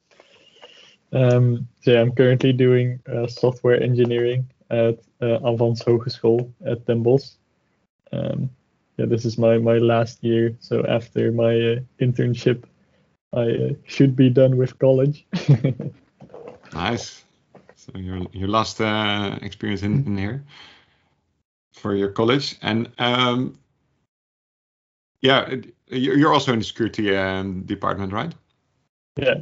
so 1.12 1.92
yeah, 1.92 2.02
I'm 2.02 2.12
currently 2.12 2.54
doing 2.54 3.00
uh, 3.12 3.28
software 3.28 3.82
engineering 3.82 4.48
at 4.70 5.00
uh, 5.22 5.40
Avans 5.40 5.84
Hogeschool 5.84 6.52
at 6.66 6.86
Den 6.86 7.04
Bosch. 7.04 7.32
Um, 8.12 8.50
yeah, 8.98 9.06
this 9.06 9.26
is 9.26 9.38
my 9.38 9.58
my 9.58 9.78
last 9.78 10.24
year. 10.24 10.56
So 10.60 10.86
after 10.88 11.32
my 11.32 11.54
uh, 11.54 11.80
internship, 12.00 12.64
I 13.34 13.50
uh, 13.50 13.70
should 13.86 14.16
be 14.16 14.30
done 14.30 14.58
with 14.58 14.78
college. 14.80 15.26
nice. 16.74 17.24
So 17.76 17.92
your 17.96 18.26
your 18.32 18.48
last 18.48 18.80
uh, 18.80 19.38
experience 19.42 19.84
in, 19.84 20.06
in 20.06 20.18
here 20.18 20.44
for 21.74 21.94
your 21.94 22.10
college, 22.10 22.58
and 22.62 22.90
um, 23.00 23.60
yeah, 25.22 25.56
you're 25.88 26.34
also 26.34 26.54
in 26.54 26.60
the 26.60 26.66
security 26.66 27.16
um, 27.16 27.62
department, 27.64 28.14
right? 28.14 28.34
Yeah, 29.18 29.42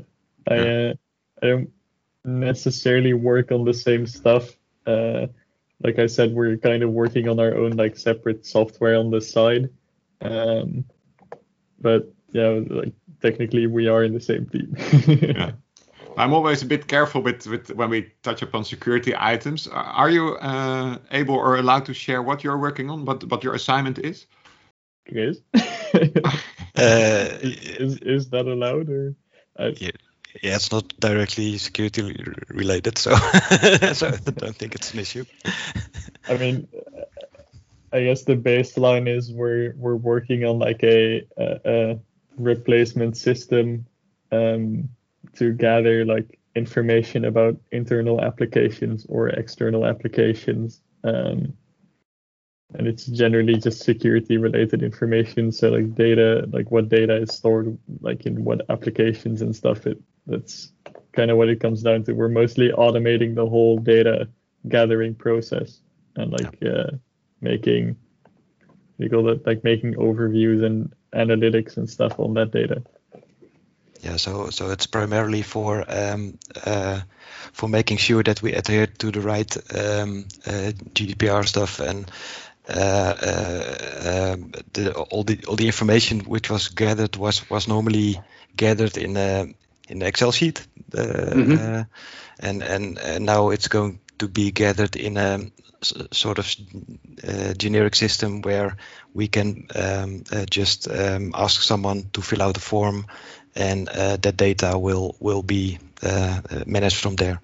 I 0.49 0.57
uh, 0.57 0.93
I 1.41 1.47
don't 1.47 1.69
necessarily 2.23 3.13
work 3.13 3.51
on 3.51 3.65
the 3.65 3.73
same 3.73 4.07
stuff. 4.07 4.55
Uh, 4.85 5.27
like 5.81 5.99
I 5.99 6.07
said, 6.07 6.33
we're 6.33 6.57
kind 6.57 6.83
of 6.83 6.91
working 6.91 7.27
on 7.27 7.39
our 7.39 7.55
own 7.55 7.71
like 7.71 7.97
separate 7.97 8.45
software 8.45 8.97
on 8.97 9.11
the 9.11 9.21
side. 9.21 9.69
Um, 10.21 10.85
but 11.79 12.13
yeah, 12.31 12.61
like 12.69 12.93
technically 13.21 13.67
we 13.67 13.87
are 13.87 14.03
in 14.03 14.13
the 14.13 14.21
same 14.21 14.45
team. 14.45 14.75
yeah. 15.07 15.51
I'm 16.15 16.33
always 16.33 16.61
a 16.61 16.65
bit 16.65 16.87
careful 16.87 17.21
with, 17.21 17.47
with 17.47 17.71
when 17.71 17.89
we 17.89 18.11
touch 18.21 18.43
upon 18.43 18.63
security 18.63 19.13
items. 19.17 19.67
Are 19.67 20.11
you 20.11 20.35
uh, 20.35 20.99
able 21.11 21.35
or 21.35 21.57
allowed 21.57 21.85
to 21.87 21.93
share 21.93 22.21
what 22.21 22.43
you're 22.43 22.57
working 22.57 22.89
on, 22.89 23.03
what 23.03 23.23
what 23.25 23.43
your 23.43 23.55
assignment 23.55 23.97
is? 23.99 24.27
Yes. 25.11 25.37
uh, 25.53 27.29
is 27.41 27.97
is 27.99 28.29
that 28.29 28.45
allowed 28.47 28.89
or? 28.89 29.15
I... 29.57 29.73
Yeah 29.77 29.91
yeah, 30.41 30.55
it's 30.55 30.71
not 30.71 30.87
directly 30.99 31.57
security 31.57 32.23
related, 32.49 32.97
so 32.97 33.15
so 33.93 34.07
I 34.07 34.31
don't 34.31 34.55
think 34.55 34.75
it's 34.75 34.93
an 34.93 34.99
issue. 34.99 35.25
I 36.27 36.37
mean, 36.37 36.67
I 37.91 38.03
guess 38.03 38.23
the 38.23 38.35
baseline 38.35 39.07
is 39.07 39.31
we're 39.31 39.75
we're 39.77 39.95
working 39.95 40.43
on 40.45 40.57
like 40.57 40.83
a 40.83 41.27
a, 41.37 41.59
a 41.65 41.99
replacement 42.37 43.15
system 43.17 43.85
um, 44.31 44.89
to 45.35 45.53
gather 45.53 46.03
like 46.03 46.39
information 46.55 47.25
about 47.25 47.57
internal 47.71 48.21
applications 48.21 49.05
or 49.07 49.29
external 49.29 49.85
applications. 49.85 50.81
Um, 51.03 51.53
and 52.75 52.87
it's 52.87 53.05
generally 53.05 53.55
just 53.55 53.83
security 53.83 54.37
related 54.37 54.83
information 54.83 55.51
so 55.51 55.69
like 55.69 55.93
data 55.95 56.47
like 56.51 56.71
what 56.71 56.89
data 56.89 57.15
is 57.15 57.31
stored 57.31 57.77
like 58.01 58.25
in 58.25 58.43
what 58.43 58.61
applications 58.69 59.41
and 59.41 59.55
stuff 59.55 59.85
it 59.85 60.01
that's 60.25 60.71
kind 61.13 61.31
of 61.31 61.37
what 61.37 61.49
it 61.49 61.59
comes 61.59 61.81
down 61.81 62.03
to. 62.03 62.13
We're 62.13 62.27
mostly 62.27 62.69
automating 62.69 63.35
the 63.35 63.47
whole 63.47 63.77
data 63.77 64.27
gathering 64.67 65.15
process 65.15 65.79
and 66.15 66.31
like 66.31 66.57
yeah. 66.61 66.71
uh, 66.71 66.89
making 67.41 67.95
we 68.97 69.09
call 69.09 69.29
it 69.29 69.45
like 69.45 69.63
making 69.63 69.95
overviews 69.95 70.63
and 70.63 70.93
analytics 71.13 71.77
and 71.77 71.89
stuff 71.89 72.19
on 72.19 72.33
that 72.35 72.51
data. 72.51 72.83
Yeah, 74.01 74.17
so 74.17 74.49
so 74.49 74.69
it's 74.69 74.87
primarily 74.87 75.41
for 75.41 75.85
um, 75.87 76.37
uh, 76.65 77.01
for 77.51 77.69
making 77.69 77.97
sure 77.97 78.23
that 78.23 78.41
we 78.41 78.53
adhere 78.53 78.87
to 78.87 79.11
the 79.11 79.21
right 79.21 79.55
um, 79.73 80.25
uh, 80.45 80.71
GDPR 80.93 81.47
stuff 81.47 81.79
and 81.79 82.09
the, 84.73 84.93
all 85.11 85.23
the 85.23 85.45
all 85.47 85.55
the 85.55 85.65
information 85.65 86.21
which 86.21 86.49
was 86.49 86.69
gathered 86.69 87.15
was 87.17 87.49
was 87.49 87.67
normally 87.67 88.19
gathered 88.55 88.97
in 88.97 89.17
a 89.17 89.53
in 89.89 89.99
the 89.99 90.05
Excel 90.07 90.31
sheet, 90.31 90.65
mm-hmm. 90.91 91.53
Uh, 91.53 91.83
and, 92.39 92.63
and 92.63 92.97
and 92.99 93.25
now 93.25 93.49
it's 93.49 93.67
going 93.67 93.99
to 94.19 94.27
be 94.27 94.51
gathered 94.51 94.95
in 94.95 95.17
a 95.17 95.39
sort 96.11 96.39
of 96.39 96.55
uh, 97.27 97.53
generic 97.53 97.95
system 97.95 98.41
where 98.41 98.77
we 99.13 99.27
can 99.27 99.67
um, 99.75 100.23
uh, 100.31 100.45
just 100.49 100.87
um, 100.89 101.31
ask 101.35 101.61
someone 101.61 102.09
to 102.13 102.21
fill 102.21 102.41
out 102.41 102.57
a 102.57 102.61
form, 102.61 103.05
and 103.55 103.89
uh, 103.89 104.17
that 104.17 104.37
data 104.37 104.77
will 104.77 105.15
will 105.19 105.43
be 105.43 105.79
uh, 106.01 106.41
managed 106.65 106.97
from 106.97 107.15
there. 107.15 107.41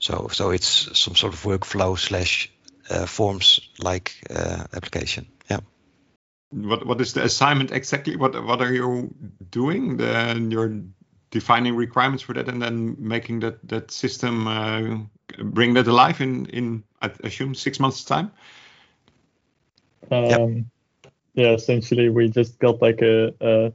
So 0.00 0.28
so 0.32 0.50
it's 0.50 0.98
some 0.98 1.16
sort 1.16 1.34
of 1.34 1.42
workflow 1.42 1.98
slash 1.98 2.50
uh, 2.90 3.06
forms 3.06 3.60
like 3.78 4.14
application. 4.30 5.26
Yeah. 5.50 5.60
What 6.50 6.86
what 6.86 7.00
is 7.00 7.12
the 7.12 7.24
assignment 7.24 7.72
exactly? 7.72 8.16
What 8.16 8.42
what 8.44 8.60
are 8.60 8.72
you 8.72 9.14
doing? 9.50 9.96
Then 9.96 10.50
you're 10.50 10.82
defining 11.30 11.74
requirements 11.74 12.22
for 12.22 12.32
that 12.34 12.48
and 12.48 12.62
then 12.62 12.96
making 12.98 13.40
that 13.40 13.66
that 13.68 13.90
system 13.90 14.46
uh, 14.46 14.98
bring 15.38 15.74
that 15.74 15.88
alive 15.88 16.20
in 16.20 16.46
in 16.46 16.84
I 17.02 17.10
assume 17.24 17.54
six 17.54 17.80
months 17.80 18.04
time. 18.04 18.30
Um, 20.10 20.24
yep. 20.24 20.64
Yeah, 21.34 21.52
essentially 21.54 22.08
we 22.08 22.28
just 22.28 22.58
got 22.60 22.80
like 22.80 23.02
a, 23.02 23.34
a 23.40 23.72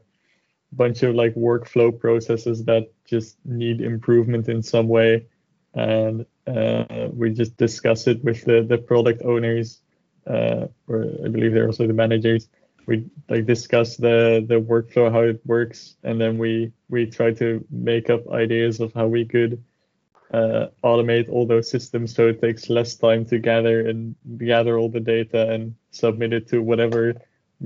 bunch 0.71 1.03
of 1.03 1.15
like 1.15 1.35
workflow 1.35 1.91
processes 1.97 2.63
that 2.65 2.91
just 3.05 3.37
need 3.43 3.81
improvement 3.81 4.47
in 4.47 4.63
some 4.63 4.87
way, 4.87 5.25
and 5.73 6.25
uh, 6.47 7.09
we 7.13 7.31
just 7.31 7.57
discuss 7.57 8.07
it 8.07 8.23
with 8.23 8.43
the 8.45 8.63
the 8.63 8.77
product 8.77 9.21
owners, 9.23 9.81
uh, 10.27 10.67
or 10.87 11.05
I 11.25 11.27
believe 11.29 11.53
they're 11.53 11.67
also 11.67 11.87
the 11.87 11.93
managers, 11.93 12.49
we 12.89 13.05
like 13.29 13.45
discuss 13.45 13.97
the 13.97 14.43
the 14.47 14.59
workflow 14.59 15.11
how 15.11 15.21
it 15.21 15.39
works 15.45 15.95
and 16.03 16.19
then 16.19 16.39
we 16.39 16.71
we 16.89 17.05
try 17.05 17.31
to 17.31 17.63
make 17.69 18.09
up 18.09 18.27
ideas 18.31 18.79
of 18.79 18.91
how 18.93 19.07
we 19.07 19.23
could 19.25 19.63
uh, 20.33 20.67
automate 20.83 21.29
all 21.29 21.45
those 21.45 21.69
systems 21.69 22.15
so 22.15 22.27
it 22.27 22.41
takes 22.41 22.69
less 22.69 22.95
time 22.95 23.25
to 23.25 23.37
gather 23.37 23.87
and 23.87 24.15
gather 24.37 24.77
all 24.77 24.89
the 24.89 24.99
data 24.99 25.51
and 25.51 25.75
submit 25.91 26.33
it 26.33 26.47
to 26.47 26.63
whatever 26.63 27.13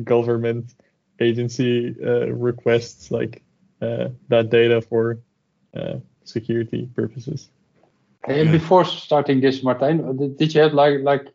government 0.03 0.75
agency 1.22 1.95
uh, 2.05 2.27
requests 2.27 3.10
like 3.10 3.43
uh, 3.81 4.10
that 4.27 4.50
data 4.50 4.81
for 4.81 5.19
uh, 5.74 5.95
security 6.24 6.89
purposes. 6.95 7.50
And 8.25 8.51
before 8.51 8.85
starting 8.85 9.41
this, 9.41 9.61
Martijn, 9.61 10.37
did 10.37 10.53
you 10.53 10.61
have 10.61 10.73
like 10.73 11.01
like 11.01 11.27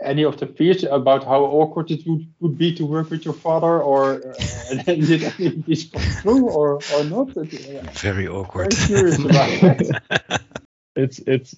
any 0.00 0.24
of 0.24 0.38
the 0.38 0.46
fears 0.46 0.84
about 0.84 1.24
how 1.24 1.44
awkward 1.44 1.90
it 1.90 2.06
would, 2.06 2.26
would 2.40 2.58
be 2.58 2.74
to 2.74 2.84
work 2.84 3.10
with 3.10 3.24
your 3.24 3.34
father, 3.34 3.80
or 3.82 4.14
uh, 4.14 4.82
did 4.84 5.24
any 5.38 5.46
of 5.46 5.66
this 5.66 5.88
come 5.88 6.02
true, 6.22 6.48
or 6.48 6.80
or 6.94 7.04
not? 7.04 7.30
Very 7.30 8.28
awkward. 8.28 8.72
Very 8.74 8.86
curious 8.86 9.18
about 9.18 10.40
it's 10.96 11.20
it's 11.20 11.54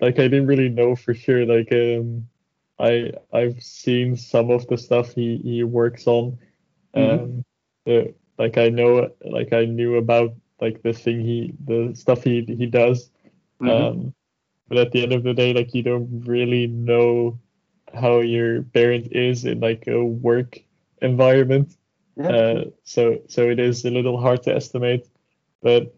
like 0.00 0.18
I 0.18 0.28
didn't 0.28 0.46
really 0.46 0.68
know 0.68 0.96
for 0.96 1.14
sure. 1.14 1.44
Like 1.44 1.72
um, 1.72 2.28
I 2.78 3.12
I've 3.32 3.62
seen 3.62 4.16
some 4.16 4.50
of 4.50 4.66
the 4.68 4.78
stuff 4.78 5.12
he 5.14 5.38
he 5.38 5.64
works 5.64 6.06
on. 6.06 6.38
Mm-hmm. 6.94 7.24
Um, 7.24 7.44
mm-hmm. 7.86 8.10
like 8.38 8.58
I 8.58 8.68
know 8.68 9.10
like 9.24 9.52
I 9.52 9.64
knew 9.64 9.96
about 9.96 10.34
like 10.60 10.82
the 10.82 10.92
thing 10.92 11.20
he 11.20 11.54
the 11.64 11.94
stuff 11.94 12.22
he 12.22 12.44
he 12.46 12.66
does. 12.66 13.10
Mm-hmm. 13.60 13.68
Um, 13.68 14.14
but 14.68 14.78
at 14.78 14.92
the 14.92 15.02
end 15.02 15.12
of 15.12 15.22
the 15.22 15.34
day, 15.34 15.52
like 15.52 15.74
you 15.74 15.82
don't 15.82 16.24
really 16.26 16.66
know 16.66 17.38
how 17.94 18.20
your 18.20 18.62
parent 18.62 19.08
is 19.12 19.44
in 19.44 19.60
like 19.60 19.86
a 19.86 20.04
work 20.04 20.58
environment. 21.00 21.76
Yeah. 22.16 22.28
Uh, 22.28 22.64
so 22.84 23.20
so 23.28 23.48
it 23.48 23.60
is 23.60 23.84
a 23.84 23.90
little 23.90 24.20
hard 24.20 24.42
to 24.44 24.54
estimate, 24.54 25.06
but 25.62 25.94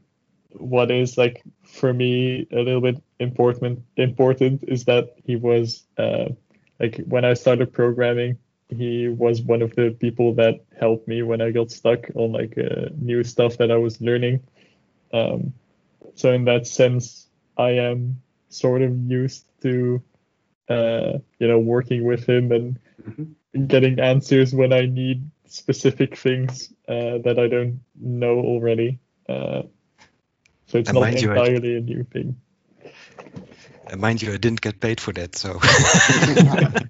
what 0.53 0.91
is 0.91 1.17
like 1.17 1.43
for 1.65 1.93
me 1.93 2.47
a 2.53 2.61
little 2.61 2.81
bit 2.81 3.03
important 3.21 3.83
important 3.97 4.65
is 4.67 4.85
that 4.85 5.15
he 5.25 5.37
was 5.37 5.85
uh, 5.99 6.27
like 6.81 6.97
when 7.07 7.25
I 7.25 7.35
started 7.35 7.73
programming, 7.73 8.39
he 8.69 9.09
was 9.09 9.43
one 9.43 9.63
of 9.63 9.75
the 9.75 9.91
people 9.91 10.35
that 10.35 10.61
helped 10.79 11.09
me 11.09 11.23
when 11.23 11.41
I 11.41 11.51
got 11.51 11.71
stuck 11.71 12.07
on 12.15 12.33
like 12.33 12.57
uh, 12.59 12.89
new 12.97 13.25
stuff 13.25 13.59
that 13.59 13.71
I 13.71 13.77
was 13.77 14.01
learning. 14.01 14.41
Um, 15.13 15.55
so 16.15 16.33
in 16.33 16.45
that 16.45 16.67
sense, 16.67 17.28
I 17.59 17.71
am 17.71 18.23
sort 18.49 18.83
of 18.83 18.97
used 18.97 19.45
to 19.63 20.03
uh, 20.69 21.19
you 21.39 21.49
know, 21.49 21.59
working 21.59 22.05
with 22.05 22.29
him 22.29 22.53
and 22.53 22.79
mm-hmm. 23.03 23.67
getting 23.67 23.99
answers 23.99 24.55
when 24.55 24.73
I 24.73 24.83
need 24.83 25.31
specific 25.47 26.17
things 26.17 26.73
uh, 26.89 27.19
that 27.25 27.39
I 27.39 27.49
don't 27.49 27.81
know 27.99 28.39
already. 28.39 28.99
Uh, 29.29 29.63
so 30.67 30.79
it's 30.79 30.91
and 30.91 31.01
not 31.01 31.15
entirely 31.15 31.73
you, 31.73 31.79
a 31.79 31.81
new 31.81 32.05
thing. 32.05 32.37
And 33.87 34.01
mind 34.01 34.21
you, 34.21 34.33
I 34.33 34.37
didn't 34.37 34.61
get 34.61 34.81
paid 34.81 35.01
for 35.01 35.13
that, 35.15 35.37
so. 35.37 35.59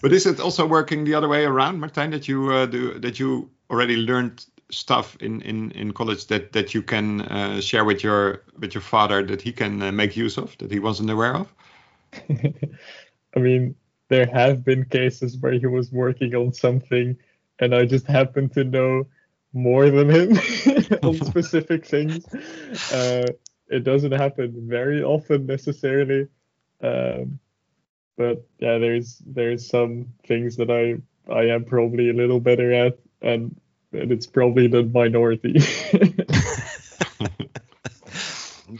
But 0.00 0.12
is 0.12 0.26
it 0.26 0.38
also 0.40 0.66
working 0.66 1.04
the 1.04 1.14
other 1.14 1.28
way 1.28 1.44
around, 1.44 1.80
Martijn? 1.80 2.10
That 2.10 2.28
you 2.28 2.50
uh, 2.50 2.66
do 2.66 2.98
that 2.98 3.18
you 3.18 3.50
already 3.70 3.96
learned 3.96 4.44
stuff 4.74 5.16
in, 5.20 5.40
in, 5.42 5.70
in 5.72 5.92
college 5.92 6.26
that, 6.26 6.52
that 6.52 6.74
you 6.74 6.82
can 6.82 7.22
uh, 7.22 7.60
share 7.60 7.84
with 7.84 8.02
your 8.02 8.42
with 8.58 8.74
your 8.74 8.82
father 8.82 9.22
that 9.24 9.42
he 9.42 9.52
can 9.52 9.82
uh, 9.82 9.92
make 9.92 10.16
use 10.16 10.36
of 10.38 10.56
that 10.58 10.70
he 10.70 10.78
wasn't 10.78 11.10
aware 11.10 11.36
of? 11.36 11.52
I 13.36 13.40
mean, 13.40 13.74
there 14.08 14.26
have 14.26 14.64
been 14.64 14.84
cases 14.84 15.36
where 15.38 15.52
he 15.52 15.66
was 15.66 15.90
working 15.90 16.34
on 16.34 16.52
something, 16.52 17.16
and 17.58 17.74
I 17.74 17.84
just 17.84 18.06
happen 18.06 18.48
to 18.50 18.64
know 18.64 19.06
more 19.52 19.88
than 19.90 20.10
him 20.10 20.30
on 21.02 21.14
specific 21.24 21.86
things. 21.94 22.26
Uh, 22.92 23.26
it 23.68 23.84
doesn't 23.84 24.12
happen 24.12 24.68
very 24.68 25.02
often 25.02 25.46
necessarily, 25.46 26.28
um, 26.82 27.38
but 28.16 28.46
yeah, 28.58 28.78
there's 28.78 29.22
there's 29.26 29.66
some 29.66 30.06
things 30.26 30.56
that 30.56 30.70
I 30.70 31.00
I 31.32 31.46
am 31.46 31.64
probably 31.64 32.10
a 32.10 32.14
little 32.14 32.40
better 32.40 32.72
at, 32.72 32.98
and 33.22 33.58
and 33.94 34.12
it's 34.12 34.26
probably 34.26 34.66
the 34.68 34.82
minority. 34.82 35.52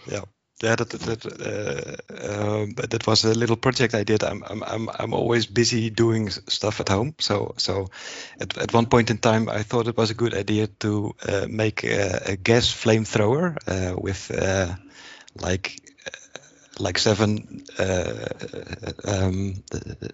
yeah, 0.07 0.23
yeah, 0.63 0.77
that 0.77 0.91
that 0.91 1.27
uh, 1.27 1.97
um, 2.31 2.75
that 2.75 3.07
was 3.07 3.25
a 3.25 3.35
little 3.35 3.57
project 3.57 3.95
I 3.95 4.05
did. 4.05 4.23
I'm 4.23 4.43
I'm 4.45 4.63
I'm 4.63 4.89
I'm 4.99 5.15
always 5.15 5.47
busy 5.47 5.91
doing 5.91 6.31
stuff 6.31 6.81
at 6.81 6.89
home. 6.89 7.15
So 7.19 7.55
so 7.59 7.89
at 8.41 8.57
at 8.59 8.73
one 8.75 8.87
point 8.87 9.11
in 9.11 9.19
time, 9.19 9.49
I 9.49 9.63
thought 9.63 9.89
it 9.89 9.97
was 9.97 10.11
a 10.11 10.15
good 10.15 10.35
idea 10.35 10.67
to 10.67 11.15
uh, 11.29 11.47
make 11.49 11.85
a, 11.85 12.33
a 12.33 12.37
gas 12.37 12.67
flamethrower 12.73 13.57
uh, 13.67 13.95
with 14.01 14.31
uh, 14.31 14.75
like 15.35 15.84
like 16.79 16.99
seven 16.99 17.65
uh, 17.79 18.27
um, 19.05 19.63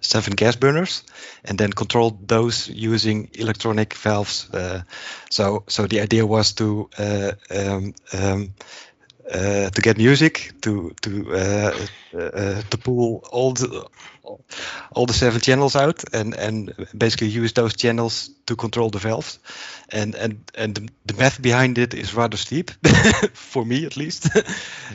seven 0.00 0.34
gas 0.34 0.56
burners, 0.56 1.02
and 1.44 1.58
then 1.58 1.72
control 1.72 2.18
those 2.26 2.68
using 2.68 3.30
electronic 3.34 3.94
valves. 3.94 4.48
Uh, 4.52 4.82
so 5.30 5.64
so 5.68 5.86
the 5.86 6.00
idea 6.00 6.26
was 6.26 6.52
to 6.54 6.88
uh, 6.98 7.32
um, 7.50 7.94
um, 8.12 8.54
uh, 9.30 9.70
to 9.70 9.80
get 9.82 9.96
music 9.96 10.52
to 10.60 10.92
to 11.02 11.32
uh, 11.32 11.72
uh, 12.18 12.62
to 12.70 12.78
pull 12.78 13.22
all 13.30 13.52
the 13.52 13.86
all 14.92 15.06
the 15.06 15.12
seven 15.12 15.40
channels 15.40 15.76
out 15.76 16.02
and 16.12 16.34
and 16.34 16.72
basically 16.96 17.28
use 17.28 17.52
those 17.52 17.76
channels 17.76 18.30
to 18.46 18.56
control 18.56 18.90
the 18.90 18.98
valves. 18.98 19.38
And 19.92 20.14
and 20.14 20.38
and 20.54 20.74
the, 20.74 20.88
the 21.06 21.14
math 21.14 21.40
behind 21.40 21.78
it 21.78 21.94
is 21.94 22.14
rather 22.14 22.36
steep 22.36 22.70
for 23.32 23.64
me 23.64 23.86
at 23.86 23.96
least. 23.96 24.28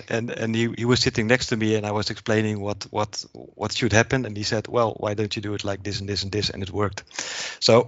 And 0.10 0.30
and 0.30 0.56
he, 0.56 0.74
he 0.78 0.86
was 0.86 1.00
sitting 1.00 1.28
next 1.28 1.48
to 1.48 1.58
me 1.58 1.76
and 1.76 1.86
I 1.86 1.92
was 1.92 2.10
explaining 2.10 2.60
what 2.60 2.86
what 2.92 3.26
what 3.34 3.72
should 3.72 3.94
happen. 3.94 4.26
And 4.26 4.38
he 4.38 4.44
said 4.44 4.68
well 4.68 4.94
why 5.00 5.14
don't 5.16 5.36
you 5.36 5.42
do 5.42 5.54
it 5.54 5.64
like 5.64 5.84
this 5.84 6.00
and 6.00 6.10
this 6.10 6.24
and 6.24 6.32
this? 6.32 6.50
And 6.50 6.64
it 6.64 6.72
worked. 6.72 7.04
So 7.60 7.88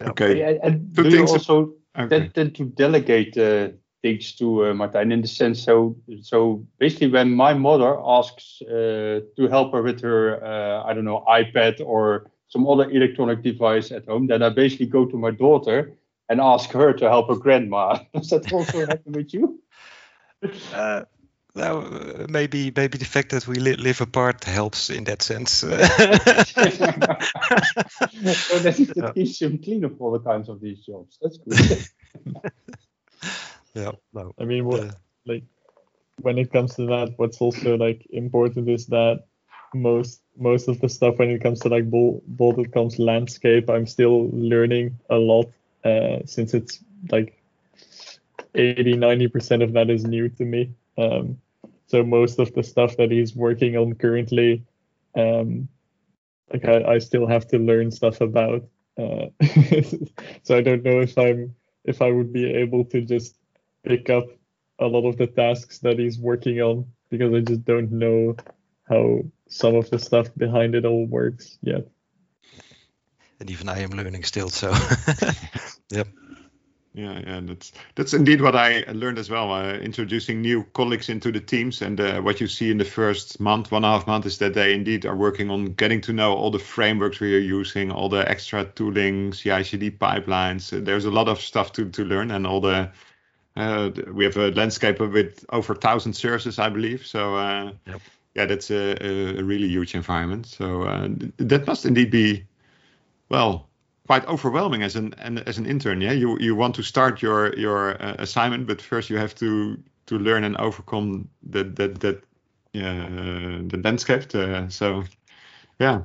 okay. 0.00 0.58
And 0.62 0.92
do 0.92 1.08
you 1.08 1.26
also 1.26 1.74
okay. 1.98 2.28
tend 2.28 2.54
to 2.54 2.64
delegate 2.64 3.36
uh, 3.36 3.68
things 4.02 4.34
to 4.34 4.64
uh, 4.64 4.72
Martijn 4.72 5.12
in 5.12 5.22
the 5.22 5.28
sense 5.28 5.62
so 5.62 5.96
so 6.22 6.66
basically 6.78 7.08
when 7.08 7.30
my 7.30 7.54
mother 7.54 7.98
asks 8.04 8.60
uh, 8.62 9.20
to 9.36 9.48
help 9.48 9.72
her 9.72 9.82
with 9.82 10.00
her 10.00 10.44
uh, 10.44 10.82
I 10.84 10.92
don't 10.92 11.04
know 11.04 11.24
iPad 11.28 11.80
or 11.84 12.30
some 12.52 12.68
other 12.68 12.90
electronic 12.90 13.42
device 13.42 13.90
at 13.90 14.04
home, 14.04 14.26
then 14.26 14.42
I 14.42 14.50
basically 14.50 14.86
go 14.86 15.06
to 15.06 15.16
my 15.16 15.30
daughter 15.30 15.96
and 16.28 16.38
ask 16.38 16.70
her 16.72 16.92
to 16.92 17.08
help 17.08 17.28
her 17.28 17.36
grandma. 17.36 17.98
Does 18.14 18.28
that 18.28 18.52
also 18.52 18.86
happen 18.86 19.12
with 19.12 19.32
you? 19.32 19.58
Uh, 21.54 21.60
well, 21.60 22.26
maybe 22.28 22.72
maybe 22.74 22.96
the 22.98 23.04
fact 23.04 23.30
that 23.30 23.46
we 23.46 23.56
li- 23.56 23.76
live 23.76 24.00
apart 24.00 24.44
helps 24.44 24.88
in 24.88 25.04
that 25.04 25.20
sense. 25.22 25.50
so 25.52 25.68
that 25.68 26.38
is 29.14 29.38
the 29.38 29.50
yeah. 29.50 29.58
clean 29.62 29.84
up 29.84 30.00
all 30.00 30.12
the 30.12 30.20
kinds 30.20 30.48
of 30.48 30.60
these 30.60 30.80
jobs. 30.80 31.18
That's 31.20 31.36
good. 31.38 31.86
yeah, 33.74 33.90
no. 34.14 34.32
I 34.40 34.44
mean, 34.44 34.64
what 34.64 34.80
uh, 34.80 34.92
like 35.26 35.44
when 36.22 36.38
it 36.38 36.50
comes 36.52 36.74
to 36.76 36.86
that, 36.86 37.14
what's 37.16 37.38
also 37.38 37.76
like 37.76 38.06
important 38.10 38.68
is 38.70 38.86
that 38.86 39.24
most 39.74 40.22
most 40.38 40.68
of 40.68 40.80
the 40.80 40.88
stuff 40.88 41.18
when 41.18 41.30
it 41.30 41.42
comes 41.42 41.60
to 41.60 41.68
like 41.68 41.90
Bol.com's 41.90 42.98
landscape, 42.98 43.68
I'm 43.68 43.86
still 43.86 44.30
learning 44.32 44.98
a 45.10 45.16
lot 45.16 45.52
uh, 45.84 46.20
since 46.24 46.54
it's 46.54 46.82
like 47.10 47.38
80 48.54 48.94
90% 48.94 49.62
of 49.62 49.72
that 49.74 49.90
is 49.90 50.04
new 50.04 50.28
to 50.30 50.44
me. 50.44 50.72
Um, 50.98 51.38
so 51.86 52.02
most 52.02 52.38
of 52.38 52.52
the 52.54 52.62
stuff 52.62 52.96
that 52.96 53.10
he's 53.10 53.36
working 53.36 53.76
on 53.76 53.94
currently, 53.94 54.64
um, 55.14 55.68
like 56.52 56.64
I, 56.64 56.94
I 56.94 56.98
still 56.98 57.26
have 57.26 57.46
to 57.48 57.58
learn 57.58 57.90
stuff 57.90 58.20
about. 58.20 58.64
Uh, 58.98 59.26
so 60.42 60.56
I 60.56 60.62
don't 60.62 60.82
know 60.82 61.00
if 61.00 61.16
I'm 61.18 61.54
if 61.84 62.00
I 62.02 62.10
would 62.10 62.32
be 62.32 62.46
able 62.46 62.84
to 62.86 63.00
just 63.00 63.36
pick 63.84 64.10
up 64.10 64.26
a 64.78 64.86
lot 64.86 65.08
of 65.08 65.16
the 65.16 65.26
tasks 65.26 65.78
that 65.80 65.98
he's 65.98 66.18
working 66.18 66.60
on 66.60 66.86
because 67.10 67.34
I 67.34 67.40
just 67.40 67.64
don't 67.64 67.90
know 67.92 68.36
how 68.88 69.22
some 69.48 69.74
of 69.74 69.90
the 69.90 69.98
stuff 69.98 70.28
behind 70.36 70.74
it 70.74 70.84
all 70.84 71.06
works 71.06 71.58
yet. 71.62 71.86
And 73.40 73.50
even 73.50 73.68
I 73.68 73.80
am 73.80 73.90
learning 73.90 74.24
still, 74.24 74.48
so 74.48 74.72
yep. 75.90 76.08
Yeah, 76.94 77.20
yeah, 77.26 77.40
that's 77.42 77.72
that's 77.94 78.12
indeed 78.12 78.42
what 78.42 78.54
I 78.54 78.84
learned 78.92 79.18
as 79.18 79.30
well. 79.30 79.50
Uh, 79.50 79.74
introducing 79.74 80.42
new 80.42 80.64
colleagues 80.74 81.08
into 81.08 81.32
the 81.32 81.40
teams, 81.40 81.80
and 81.80 81.98
uh, 81.98 82.20
what 82.20 82.38
you 82.38 82.46
see 82.46 82.70
in 82.70 82.76
the 82.76 82.84
first 82.84 83.40
month, 83.40 83.72
one 83.72 83.82
and 83.82 83.94
a 83.94 83.96
half 83.96 84.06
month, 84.06 84.26
is 84.26 84.36
that 84.38 84.52
they 84.52 84.74
indeed 84.74 85.06
are 85.06 85.16
working 85.16 85.50
on 85.50 85.72
getting 85.72 86.02
to 86.02 86.12
know 86.12 86.34
all 86.34 86.50
the 86.50 86.58
frameworks 86.58 87.18
we 87.18 87.34
are 87.34 87.38
using, 87.38 87.90
all 87.90 88.10
the 88.10 88.28
extra 88.28 88.66
tooling, 88.66 89.32
CI/CD 89.32 89.92
pipelines. 89.92 90.70
Uh, 90.70 90.84
there's 90.84 91.06
a 91.06 91.10
lot 91.10 91.28
of 91.28 91.40
stuff 91.40 91.72
to 91.72 91.88
to 91.88 92.04
learn, 92.04 92.30
and 92.30 92.46
all 92.46 92.60
the 92.60 92.90
uh, 93.56 93.90
we 94.12 94.24
have 94.24 94.36
a 94.36 94.50
landscape 94.50 95.00
with 95.00 95.46
over 95.48 95.74
thousand 95.74 96.12
services, 96.12 96.58
I 96.58 96.68
believe. 96.68 97.06
So 97.06 97.36
uh, 97.36 97.72
yep. 97.86 98.02
yeah, 98.34 98.44
that's 98.44 98.70
a, 98.70 99.38
a, 99.38 99.42
really 99.42 99.68
huge 99.68 99.94
environment. 99.94 100.44
So 100.44 100.82
uh, 100.82 101.08
that 101.38 101.66
must 101.66 101.86
indeed 101.86 102.10
be 102.10 102.44
well 103.30 103.70
quite 104.06 104.26
overwhelming 104.26 104.82
as 104.82 104.96
an, 104.96 105.14
as 105.46 105.58
an 105.58 105.66
intern. 105.66 106.00
Yeah, 106.00 106.12
you 106.12 106.38
you 106.40 106.54
want 106.56 106.74
to 106.76 106.82
start 106.82 107.22
your 107.22 107.54
your 107.58 108.02
uh, 108.02 108.16
assignment, 108.18 108.66
but 108.66 108.80
first 108.82 109.10
you 109.10 109.18
have 109.18 109.34
to 109.36 109.76
to 110.06 110.18
learn 110.18 110.44
and 110.44 110.56
overcome 110.56 111.28
that 111.50 111.76
that 111.76 112.00
that 112.00 112.16
uh, 112.74 113.62
the 113.68 113.80
landscape. 113.84 114.28
To, 114.28 114.70
so 114.70 115.04
yeah, 115.78 116.02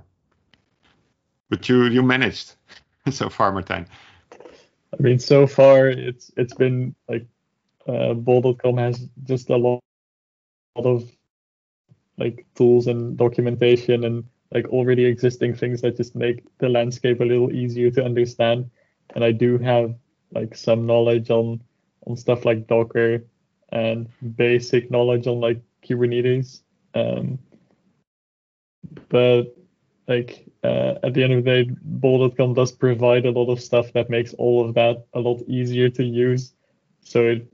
but 1.50 1.70
you 1.70 1.86
you 1.86 2.04
managed 2.04 2.56
so 3.10 3.30
far, 3.30 3.52
Martijn. 3.52 3.88
I 4.94 5.02
mean, 5.02 5.20
so 5.20 5.48
far 5.48 5.88
it's 5.90 6.32
it's 6.38 6.54
been 6.54 6.96
like 7.10 7.26
uh, 7.88 8.14
Bol.com 8.14 8.78
has 8.78 9.08
just 9.24 9.50
a 9.50 9.58
lot, 9.58 9.80
lot 10.76 10.86
of 10.86 11.12
like 12.18 12.46
tools 12.56 12.88
and 12.88 13.18
documentation 13.18 14.04
and 14.04 14.24
like 14.54 14.68
already 14.70 15.06
existing 15.06 15.56
things 15.56 15.82
that 15.82 15.98
just 15.98 16.16
make 16.16 16.44
the 16.60 16.70
landscape 16.70 17.20
a 17.20 17.26
little 17.26 17.52
easier 17.52 17.92
to 17.92 18.04
understand. 18.04 18.70
And 19.16 19.24
I 19.24 19.32
do 19.32 19.58
have 19.58 19.96
like 20.34 20.56
some 20.56 20.86
knowledge 20.86 21.30
on 21.30 21.62
on 22.06 22.16
stuff 22.16 22.46
like 22.46 22.68
Docker 22.68 23.24
and 23.70 24.08
basic 24.36 24.90
knowledge 24.90 25.28
on 25.28 25.42
like 25.42 25.62
Kubernetes. 25.84 26.62
Um, 26.94 27.40
but 29.10 29.56
like 30.08 30.48
uh, 30.64 30.96
at 31.04 31.14
the 31.14 31.24
end 31.24 31.34
of 31.34 31.44
the 31.44 31.64
day, 31.66 31.72
Bol.com 31.82 32.54
does 32.54 32.72
provide 32.72 33.26
a 33.26 33.32
lot 33.32 33.52
of 33.52 33.62
stuff 33.62 33.92
that 33.94 34.10
makes 34.10 34.34
all 34.36 34.68
of 34.68 34.74
that 34.76 35.06
a 35.14 35.20
lot 35.20 35.42
easier 35.48 35.90
to 35.90 36.04
use. 36.04 36.54
So 37.02 37.26
it 37.26 37.48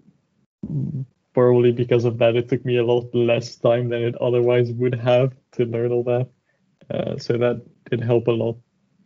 probably 1.33 1.71
because 1.71 2.05
of 2.05 2.17
that, 2.19 2.35
it 2.35 2.49
took 2.49 2.63
me 2.63 2.77
a 2.77 2.85
lot 2.85 3.13
less 3.13 3.55
time 3.55 3.89
than 3.89 4.03
it 4.03 4.15
otherwise 4.21 4.71
would 4.71 4.95
have 4.95 5.33
to 5.53 5.65
learn 5.65 5.91
all 5.91 6.03
that. 6.03 6.29
Uh, 6.89 7.17
so 7.17 7.37
that 7.37 7.61
did 7.89 8.01
help 8.01 8.27
a 8.27 8.31
lot. 8.31 8.57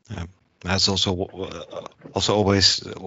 Yeah. 0.09 0.25
That's 0.61 0.89
also 0.89 1.25
uh, 1.25 1.87
also 2.13 2.35
always 2.35 2.85
uh, 2.85 2.99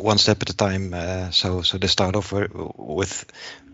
one 0.00 0.18
step 0.18 0.42
at 0.42 0.50
a 0.50 0.56
time. 0.56 0.94
Uh, 0.94 1.30
so 1.30 1.62
so 1.62 1.76
they 1.78 1.88
start 1.88 2.14
off 2.14 2.32
with 2.32 3.26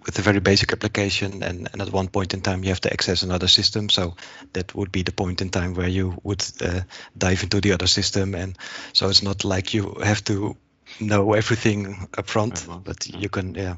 with 0.06 0.18
a 0.18 0.22
very 0.22 0.40
basic 0.40 0.72
application, 0.72 1.42
and, 1.42 1.68
and 1.70 1.82
at 1.82 1.92
one 1.92 2.08
point 2.08 2.32
in 2.32 2.40
time 2.40 2.62
you 2.62 2.70
have 2.70 2.80
to 2.80 2.92
access 2.92 3.22
another 3.22 3.48
system. 3.48 3.90
So 3.90 4.16
that 4.54 4.74
would 4.74 4.90
be 4.90 5.02
the 5.02 5.12
point 5.12 5.42
in 5.42 5.50
time 5.50 5.74
where 5.74 5.88
you 5.88 6.16
would 6.22 6.42
uh, 6.62 6.80
dive 7.16 7.42
into 7.42 7.60
the 7.60 7.72
other 7.72 7.86
system, 7.86 8.34
and 8.34 8.56
so 8.94 9.10
it's 9.10 9.22
not 9.22 9.44
like 9.44 9.74
you 9.74 9.96
have 10.02 10.24
to 10.24 10.56
know 10.98 11.34
everything 11.34 12.08
up 12.16 12.26
front, 12.26 12.66
but 12.84 13.06
yeah. 13.06 13.18
you 13.18 13.28
can 13.28 13.54
yeah. 13.54 13.76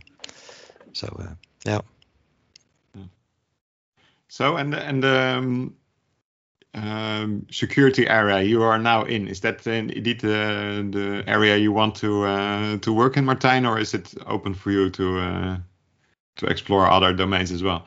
So 0.92 1.08
uh, 1.18 1.34
yeah. 1.66 1.80
So 4.28 4.56
and 4.56 4.74
and 4.74 5.04
um, 5.04 5.74
um, 6.74 7.46
security 7.50 8.08
area 8.08 8.42
you 8.42 8.62
are 8.62 8.78
now 8.78 9.04
in. 9.04 9.28
Is 9.28 9.40
that 9.40 9.66
indeed 9.66 10.20
the, 10.20 10.88
the 10.90 11.24
area 11.26 11.56
you 11.56 11.72
want 11.72 11.94
to 11.96 12.24
uh, 12.24 12.78
to 12.78 12.92
work 12.92 13.16
in, 13.16 13.24
Martijn, 13.24 13.68
or 13.68 13.78
is 13.78 13.94
it 13.94 14.14
open 14.26 14.54
for 14.54 14.70
you 14.70 14.90
to 14.90 15.18
uh, 15.18 15.56
to 16.36 16.46
explore 16.46 16.90
other 16.90 17.12
domains 17.12 17.52
as 17.52 17.62
well? 17.62 17.86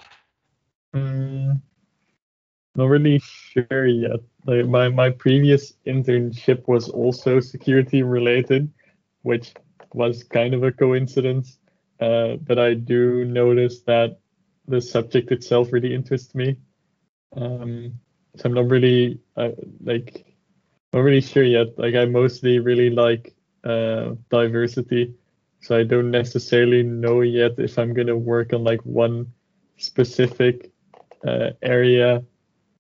Mm, 0.96 1.62
not 2.76 2.86
really 2.86 3.20
sure 3.20 3.88
yet. 3.88 4.20
Like 4.46 4.68
my 4.68 4.90
my 4.90 5.10
previous 5.10 5.74
internship 5.88 6.68
was 6.68 6.90
also 6.90 7.40
security 7.40 8.04
related, 8.04 8.72
which 9.24 9.54
was 9.94 10.24
kind 10.24 10.54
of 10.54 10.64
a 10.64 10.72
coincidence. 10.72 11.58
Uh, 12.00 12.36
but 12.36 12.60
I 12.60 12.74
do 12.74 13.26
notice 13.26 13.82
that 13.82 14.20
the 14.68 14.82
subject 14.82 15.32
itself 15.32 15.72
really 15.72 15.94
interests 15.94 16.36
me. 16.36 16.58
Um, 17.36 18.00
so 18.38 18.44
I'm 18.46 18.54
not 18.54 18.70
really 18.70 19.20
uh, 19.38 19.50
like 19.84 20.26
not 20.94 21.02
really 21.02 21.22
sure 21.22 21.44
yet. 21.44 21.78
Like 21.78 21.96
I 21.96 22.06
mostly 22.06 22.60
really 22.60 22.90
like 22.90 23.34
uh, 23.64 24.16
diversity, 24.30 25.14
so 25.62 25.78
I 25.78 25.84
don't 25.84 26.12
necessarily 26.12 26.84
know 26.84 27.22
yet 27.22 27.54
if 27.58 27.78
I'm 27.78 27.94
gonna 27.94 28.18
work 28.18 28.54
on 28.54 28.64
like 28.64 28.82
one 28.82 29.32
specific 29.78 30.72
uh, 31.26 31.52
area, 31.62 32.24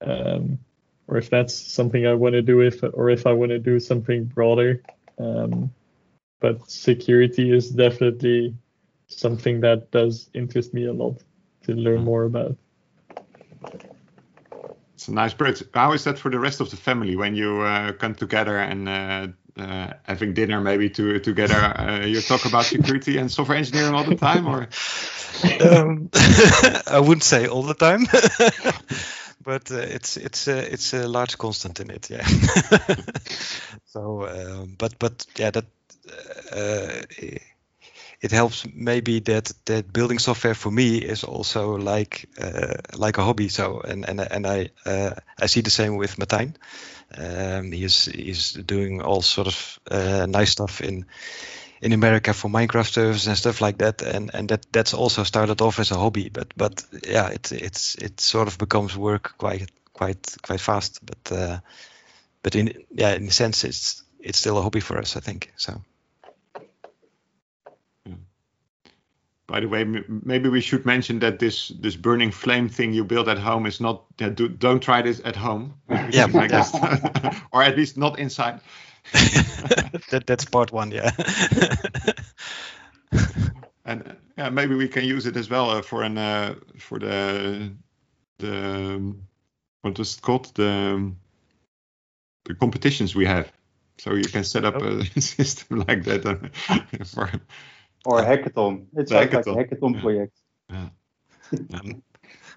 um, 0.01 0.59
or 1.07 1.17
if 1.17 1.29
that's 1.29 1.53
something 1.53 2.05
I 2.07 2.13
want 2.13 2.33
to 2.33 2.41
do, 2.41 2.61
if 2.61 2.83
or 2.83 3.09
if 3.09 3.25
I 3.25 3.33
want 3.33 3.49
to 3.51 3.59
do 3.59 3.79
something 3.79 4.25
broader. 4.25 4.81
Um, 5.17 5.71
but 6.39 6.69
security 6.69 7.51
is 7.51 7.69
definitely 7.71 8.55
something 9.07 9.61
that 9.61 9.91
does 9.91 10.29
interest 10.33 10.73
me 10.73 10.85
a 10.85 10.93
lot 10.93 11.23
to 11.63 11.73
learn 11.73 12.03
more 12.03 12.25
about. 12.25 12.57
It's 14.95 15.09
a 15.09 15.13
nice 15.13 15.33
bridge. 15.33 15.61
How 15.73 15.91
is 15.91 16.05
that 16.05 16.17
for 16.17 16.31
the 16.31 16.39
rest 16.39 16.61
of 16.61 16.69
the 16.69 16.77
family 16.77 17.17
when 17.17 17.35
you 17.35 17.61
uh, 17.61 17.91
come 17.91 18.15
together 18.15 18.57
and 18.57 18.87
uh, 18.87 19.27
uh, 19.57 19.93
having 20.03 20.33
dinner 20.33 20.61
maybe 20.61 20.89
to 20.91 21.19
together? 21.19 21.55
Uh, 21.55 22.05
you 22.05 22.21
talk 22.21 22.45
about 22.45 22.63
security 22.63 23.17
and 23.17 23.29
software 23.29 23.57
engineering 23.57 23.93
all 23.93 24.05
the 24.05 24.15
time, 24.15 24.47
or? 24.47 24.69
Um, 25.61 26.09
I 26.87 27.01
wouldn't 27.01 27.23
say 27.23 27.45
all 27.45 27.63
the 27.63 27.73
time, 27.73 28.05
but 29.43 29.69
uh, 29.69 29.79
it's 29.79 30.15
it's 30.15 30.47
it's 30.47 30.93
a 30.93 31.09
large 31.09 31.37
constant 31.37 31.81
in 31.81 31.89
it. 31.91 32.09
Yeah. 32.09 32.25
so, 33.87 34.25
um, 34.27 34.75
but 34.77 34.97
but 34.97 35.25
yeah, 35.37 35.51
that 35.51 35.65
it 38.25 38.31
helps 38.31 38.65
maybe 38.73 39.19
that 39.19 39.51
that 39.65 39.93
building 39.93 40.19
software 40.19 40.55
for 40.55 40.71
me 40.71 40.97
is 40.97 41.23
also 41.23 41.77
like 41.77 42.27
uh, 42.41 42.73
like 42.97 43.19
a 43.19 43.23
hobby. 43.23 43.49
So 43.49 43.81
and 43.81 44.09
and 44.09 44.19
and 44.19 44.47
I 44.47 44.69
uh, 44.85 45.11
I 45.43 45.47
see 45.47 45.61
the 45.61 45.69
same 45.69 45.97
with 45.97 46.17
Martijn. 46.17 46.55
Um, 47.17 47.71
he's 47.71 48.05
he's 48.05 48.53
doing 48.53 49.01
all 49.01 49.21
sort 49.21 49.47
of 49.47 49.79
uh, 49.91 50.25
nice 50.25 50.49
stuff 50.51 50.81
in 50.81 51.05
in 51.81 51.93
America 51.93 52.33
for 52.33 52.49
Minecraft 52.49 52.91
servers 52.91 53.27
and 53.27 53.37
stuff 53.37 53.61
like 53.61 53.77
that. 53.77 54.01
And 54.01 54.31
and 54.33 54.49
that 54.49 54.65
that's 54.71 54.95
also 54.95 55.23
started 55.23 55.61
off 55.61 55.79
as 55.79 55.91
a 55.91 55.95
hobby, 55.95 56.29
but 56.29 56.47
but 56.57 56.83
yeah, 57.07 57.29
it 57.29 57.51
it's 57.51 57.95
it 57.95 58.19
sort 58.21 58.47
of 58.47 58.57
becomes 58.57 58.97
work 58.97 59.35
quite 59.37 59.71
quite 59.93 60.35
quite 60.41 60.61
fast. 60.61 60.99
But 61.05 61.31
uh, 61.31 61.59
but 62.41 62.55
in 62.55 62.73
yeah, 62.89 63.15
in 63.15 63.27
a 63.27 63.31
sense, 63.31 63.67
it's 63.67 64.03
it's 64.19 64.39
still 64.39 64.57
a 64.57 64.61
hobby 64.61 64.81
for 64.81 64.97
us, 64.97 65.15
I 65.15 65.21
think. 65.21 65.53
So. 65.57 65.81
By 69.55 69.61
the 69.61 69.69
way, 69.69 69.85
maybe 69.85 70.49
we 70.49 70.59
should 70.59 70.85
mention 70.85 71.19
that 71.19 71.39
this 71.39 71.69
this 71.79 71.95
burning 71.95 72.31
flame 72.31 72.67
thing 72.67 72.91
you 72.91 73.05
build 73.05 73.29
at 73.29 73.37
home 73.37 73.65
is 73.65 73.79
not. 73.79 74.03
Do, 74.17 74.49
don't 74.49 74.83
try 74.83 75.01
this 75.01 75.21
at 75.23 75.37
home. 75.37 75.75
Yeah, 76.11 76.27
or 77.53 77.63
at 77.63 77.77
least 77.77 77.95
not 77.95 78.19
inside. 78.19 78.59
that 80.09 80.23
that's 80.25 80.43
part 80.43 80.73
one, 80.73 80.91
yeah. 80.91 81.11
and 83.85 84.17
yeah, 84.37 84.49
maybe 84.49 84.75
we 84.75 84.89
can 84.89 85.05
use 85.05 85.25
it 85.25 85.37
as 85.37 85.49
well 85.49 85.69
uh, 85.69 85.81
for 85.81 86.03
an 86.03 86.17
uh, 86.17 86.55
for 86.77 86.99
the 86.99 87.71
the 88.39 89.15
what 89.83 89.97
was 89.97 90.17
it 90.17 90.21
called 90.21 90.53
the 90.55 91.13
the 92.43 92.55
competitions 92.55 93.15
we 93.15 93.25
have. 93.25 93.49
So 93.99 94.15
you 94.15 94.27
can 94.27 94.43
set 94.43 94.65
up 94.65 94.75
oh. 94.81 95.01
a 95.15 95.21
system 95.21 95.85
like 95.87 96.03
that 96.03 96.25
uh, 96.25 97.05
for 97.05 97.31
or 98.05 98.19
a 98.19 98.25
hackathon. 98.25 98.85
It's 98.95 99.11
like, 99.11 99.33
a 99.33 99.41
hackathon 99.43 100.01
project. 100.01 100.37
Yeah. 100.69 100.89
I'm, 101.73 102.03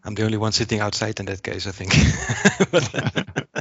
I'm 0.04 0.14
the 0.14 0.24
only 0.24 0.38
one 0.38 0.52
sitting 0.52 0.80
outside 0.80 1.20
in 1.20 1.26
that 1.26 1.42
case, 1.42 1.66
I 1.66 1.72
think. 1.72 1.92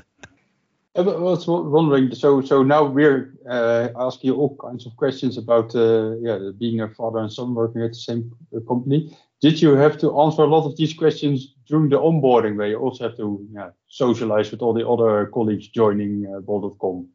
I 0.95 1.02
was 1.02 1.47
wondering. 1.47 2.15
So, 2.15 2.41
so 2.41 2.63
now 2.63 2.84
we're 2.86 3.34
uh, 3.47 3.89
asking 3.95 4.30
you 4.30 4.36
all 4.36 4.58
kinds 4.58 4.88
of 4.88 4.95
questions 4.95 5.38
about, 5.38 5.76
uh, 5.76 6.15
yeah, 6.17 6.52
being 6.58 6.82
a 6.82 6.89
father 6.89 7.19
and 7.19 7.32
son 7.32 7.54
working 7.54 7.84
at 7.84 7.91
the 7.91 7.95
same 7.95 8.36
uh, 8.56 8.60
company. 8.62 9.15
Did 9.39 9.62
you 9.62 9.76
have 9.76 10.00
to 10.00 10.19
answer 10.19 10.41
a 10.41 10.47
lot 10.47 10.65
of 10.65 10.76
these 10.76 10.93
questions 10.93 11.54
during 11.67 11.89
the 11.89 11.97
onboarding, 11.97 12.58
where 12.58 12.67
you 12.67 12.80
also 12.80 13.04
have 13.04 13.17
to 13.17 13.47
yeah, 13.54 13.69
socialize 13.88 14.50
with 14.50 14.63
all 14.63 14.73
the 14.73 14.88
other 14.88 15.28
colleagues 15.28 15.67
joining 15.67 16.26
uh, 16.34 16.39
Bol.com? 16.39 17.08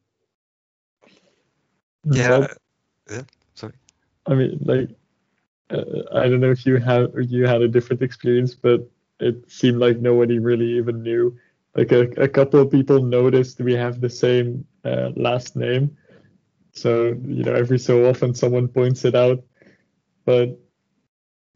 Yeah. 2.05 2.47
yeah. 3.11 3.23
I 4.27 4.35
mean, 4.35 4.59
like, 4.65 4.91
uh, 5.71 5.85
I 6.15 6.29
don't 6.29 6.41
know 6.41 6.51
if 6.51 6.67
you 6.67 6.77
have 6.79 7.11
you 7.29 7.47
had 7.47 7.63
a 7.63 7.69
different 7.69 8.03
experience, 8.03 8.55
but 8.55 8.89
it 9.21 9.51
seemed 9.51 9.79
like 9.79 9.99
nobody 10.01 10.39
really 10.39 10.73
even 10.79 11.03
knew. 11.03 11.37
Like 11.75 11.93
a, 11.93 12.03
a 12.23 12.29
couple 12.29 12.61
of 12.61 12.71
people 12.71 13.03
noticed 13.03 13.61
we 13.61 13.75
have 13.75 14.01
the 14.01 14.11
same 14.11 14.67
uh, 14.85 15.11
last 15.17 15.57
name, 15.57 15.97
so 16.73 17.09
you 17.27 17.45
know 17.45 17.55
every 17.55 17.79
so 17.79 18.09
often 18.09 18.35
someone 18.35 18.69
points 18.69 19.05
it 19.05 19.15
out, 19.15 19.45
but 20.25 20.59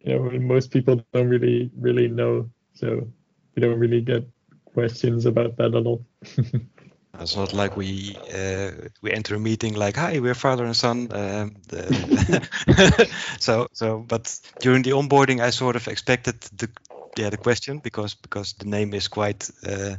you 0.00 0.14
know 0.14 0.30
most 0.40 0.70
people 0.70 0.96
don't 0.96 1.28
really 1.28 1.58
really 1.64 1.92
know, 2.08 2.34
so 2.62 2.96
we 3.44 3.50
don't 3.52 3.78
really 3.78 4.00
get 4.00 4.24
questions 4.64 5.26
about 5.26 5.56
that 5.56 5.74
at 5.74 5.86
all. 5.86 6.04
It's 7.20 7.36
not 7.36 7.52
like 7.52 7.76
we 7.76 8.22
uh, 8.34 8.70
we 9.02 9.12
enter 9.12 9.34
a 9.34 9.38
meeting 9.38 9.74
like, 9.74 9.96
"Hi, 9.96 10.18
we're 10.20 10.34
father 10.34 10.64
and 10.64 10.76
son." 10.76 11.08
Um, 11.12 11.56
the, 11.68 13.08
so 13.40 13.68
so, 13.72 13.98
but 13.98 14.38
during 14.60 14.82
the 14.82 14.92
onboarding, 14.92 15.40
I 15.40 15.50
sort 15.50 15.76
of 15.76 15.88
expected 15.88 16.40
the 16.56 16.68
yeah 17.16 17.30
the 17.30 17.38
question 17.38 17.78
because 17.78 18.14
because 18.14 18.54
the 18.54 18.66
name 18.66 18.94
is 18.94 19.08
quite 19.08 19.50
uh, 19.66 19.96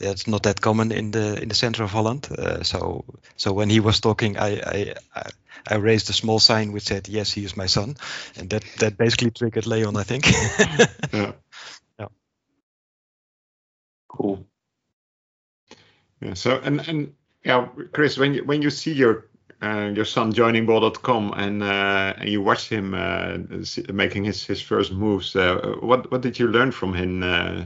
yeah, 0.00 0.10
it's 0.10 0.26
not 0.26 0.42
that 0.42 0.60
common 0.60 0.92
in 0.92 1.10
the 1.10 1.40
in 1.42 1.48
the 1.48 1.54
center 1.54 1.84
of 1.84 1.90
Holland. 1.90 2.28
Uh, 2.30 2.62
so 2.62 3.04
so 3.36 3.52
when 3.52 3.70
he 3.70 3.80
was 3.80 4.00
talking, 4.00 4.36
I, 4.38 4.60
I 4.66 4.94
I 5.68 5.76
raised 5.76 6.10
a 6.10 6.12
small 6.12 6.40
sign 6.40 6.72
which 6.72 6.84
said, 6.84 7.08
"Yes, 7.08 7.32
he 7.32 7.44
is 7.44 7.56
my 7.56 7.66
son," 7.66 7.96
and 8.36 8.50
that 8.50 8.64
that 8.78 8.96
basically 8.98 9.30
triggered 9.30 9.66
Leon, 9.66 9.96
I 9.96 10.02
think. 10.04 10.26
yeah. 11.12 11.32
yeah. 11.98 12.08
Cool. 14.08 14.46
Yeah. 16.24 16.34
So 16.34 16.60
and 16.64 16.80
and 16.88 17.14
yeah, 17.44 17.68
Chris, 17.92 18.18
when 18.18 18.34
you 18.34 18.44
when 18.44 18.62
you 18.62 18.70
see 18.70 18.92
your 18.92 19.26
uh, 19.62 19.90
your 19.94 20.06
son 20.06 20.32
joining 20.32 20.66
bol.com 20.66 21.32
and 21.36 21.62
uh, 21.62 22.14
and 22.18 22.28
you 22.28 22.42
watch 22.42 22.68
him 22.68 22.94
uh, 22.94 23.36
making 23.92 24.24
his 24.24 24.44
his 24.44 24.62
first 24.62 24.92
moves, 24.92 25.36
uh, 25.36 25.76
what 25.80 26.10
what 26.10 26.22
did 26.22 26.38
you 26.38 26.48
learn 26.48 26.72
from 26.72 26.94
him? 26.94 27.22
Uh? 27.22 27.64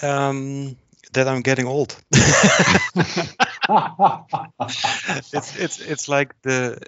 Um, 0.00 0.76
that 1.12 1.26
I'm 1.26 1.42
getting 1.42 1.66
old. 1.66 1.96
it's 5.32 5.56
it's 5.58 5.80
it's 5.80 6.08
like 6.08 6.40
the 6.42 6.78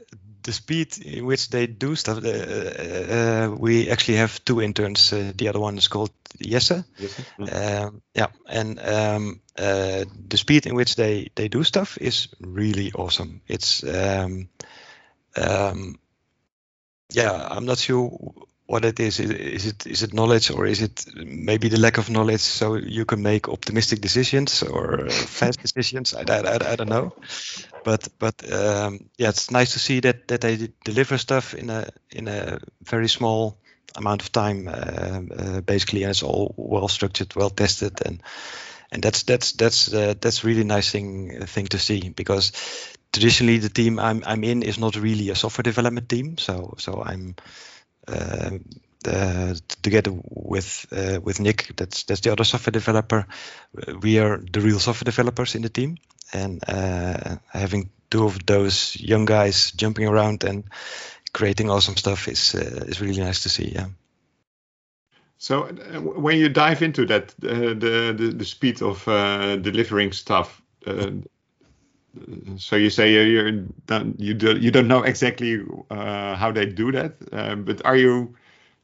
the 0.42 0.52
speed 0.52 0.98
in 0.98 1.26
which 1.26 1.50
they 1.50 1.66
do 1.66 1.96
stuff. 1.96 2.24
Uh, 2.24 2.28
uh, 2.28 3.56
we 3.58 3.90
actually 3.90 4.18
have 4.18 4.44
two 4.44 4.60
interns. 4.60 5.12
Uh, 5.12 5.32
the 5.34 5.48
other 5.48 5.60
one 5.60 5.78
is 5.78 5.88
called 5.88 6.10
Jesse. 6.40 6.84
Yes. 6.98 7.20
Um, 7.38 8.02
yeah, 8.14 8.26
and 8.46 8.78
um, 8.80 9.40
uh, 9.58 10.04
the 10.28 10.36
speed 10.36 10.66
in 10.66 10.74
which 10.74 10.96
they 10.96 11.30
they 11.34 11.48
do 11.48 11.64
stuff 11.64 11.98
is 11.98 12.28
really 12.40 12.92
awesome. 12.92 13.40
It's 13.48 13.82
um, 13.84 14.48
um, 15.36 15.98
yeah, 17.12 17.48
I'm 17.50 17.66
not 17.66 17.78
sure 17.78 18.10
what 18.70 18.84
it 18.84 19.00
is. 19.00 19.18
Is 19.18 19.66
it 19.66 19.86
is 19.86 20.02
it 20.02 20.14
knowledge 20.14 20.50
or 20.50 20.64
is 20.64 20.80
it 20.80 21.04
maybe 21.16 21.68
the 21.68 21.80
lack 21.80 21.98
of 21.98 22.08
knowledge? 22.08 22.40
So 22.40 22.76
you 22.76 23.04
can 23.04 23.20
make 23.20 23.48
optimistic 23.48 24.00
decisions 24.00 24.62
or 24.62 25.10
fast 25.40 25.60
decisions. 25.60 26.14
I, 26.14 26.20
I, 26.20 26.72
I, 26.72 26.76
don't 26.76 26.88
know, 26.88 27.12
but 27.84 28.08
but 28.18 28.36
um, 28.52 29.10
yeah, 29.18 29.30
it's 29.30 29.50
nice 29.50 29.72
to 29.72 29.80
see 29.80 30.00
that 30.00 30.28
that 30.28 30.40
they 30.40 30.68
deliver 30.84 31.18
stuff 31.18 31.54
in 31.54 31.68
a 31.70 31.88
in 32.12 32.28
a 32.28 32.60
very 32.82 33.08
small 33.08 33.58
amount 33.96 34.22
of 34.22 34.30
time, 34.30 34.68
uh, 34.68 34.72
uh, 34.72 35.60
basically, 35.62 36.04
and 36.04 36.10
it's 36.10 36.22
all 36.22 36.54
well 36.56 36.86
structured, 36.86 37.34
well 37.34 37.50
tested, 37.50 38.00
and 38.06 38.22
and 38.92 39.02
that's 39.02 39.24
that's 39.24 39.52
that's 39.52 39.92
uh, 39.92 40.14
that's 40.20 40.44
really 40.44 40.64
nice 40.64 40.92
thing 40.92 41.44
thing 41.46 41.66
to 41.66 41.78
see 41.78 42.10
because 42.10 42.52
traditionally 43.12 43.58
the 43.58 43.68
team 43.68 43.98
I'm 43.98 44.22
I'm 44.24 44.44
in 44.44 44.62
is 44.62 44.78
not 44.78 44.94
really 44.94 45.30
a 45.30 45.34
software 45.34 45.64
development 45.64 46.08
team, 46.08 46.38
so 46.38 46.74
so 46.78 47.02
I'm 47.02 47.34
uh, 48.10 48.58
uh, 49.06 49.54
together 49.82 50.12
with 50.28 50.86
uh, 50.92 51.20
with 51.22 51.40
Nick, 51.40 51.72
that's 51.76 52.04
that's 52.04 52.20
the 52.20 52.32
other 52.32 52.44
software 52.44 52.72
developer. 52.72 53.26
We 54.02 54.18
are 54.18 54.38
the 54.38 54.60
real 54.60 54.78
software 54.78 55.06
developers 55.06 55.54
in 55.54 55.62
the 55.62 55.68
team, 55.68 55.96
and 56.32 56.60
having 57.48 57.90
two 58.10 58.24
of 58.24 58.44
those 58.44 58.96
young 59.00 59.24
guys 59.24 59.72
jumping 59.72 60.06
around 60.06 60.44
and 60.44 60.64
creating 61.32 61.70
awesome 61.70 61.96
stuff 61.96 62.28
is 62.28 62.54
is 62.54 63.00
really 63.00 63.22
nice 63.22 63.42
to 63.42 63.48
see. 63.48 63.72
Yeah. 63.74 63.86
So 65.38 65.62
uh, 65.62 66.00
when 66.02 66.36
you 66.36 66.50
dive 66.50 66.82
into 66.82 67.06
that, 67.06 67.34
uh, 67.42 67.72
the, 67.72 68.14
the, 68.14 68.34
the 68.36 68.44
speed 68.44 68.82
of 68.82 69.08
uh, 69.08 69.56
delivering 69.56 70.12
stuff, 70.12 70.60
so 72.56 72.76
you 72.76 72.90
say 72.90 73.12
you're 73.12 73.48
you 74.18 74.34
do, 74.34 74.56
you 74.58 74.70
don't 74.70 74.88
know 74.88 75.02
exactly 75.02 75.62
uh, 75.90 76.36
how 76.36 76.52
they 76.52 76.66
do 76.66 76.92
that, 76.92 77.14
uh, 77.32 77.54
but 77.56 77.84
are 77.84 77.96
you 77.96 78.34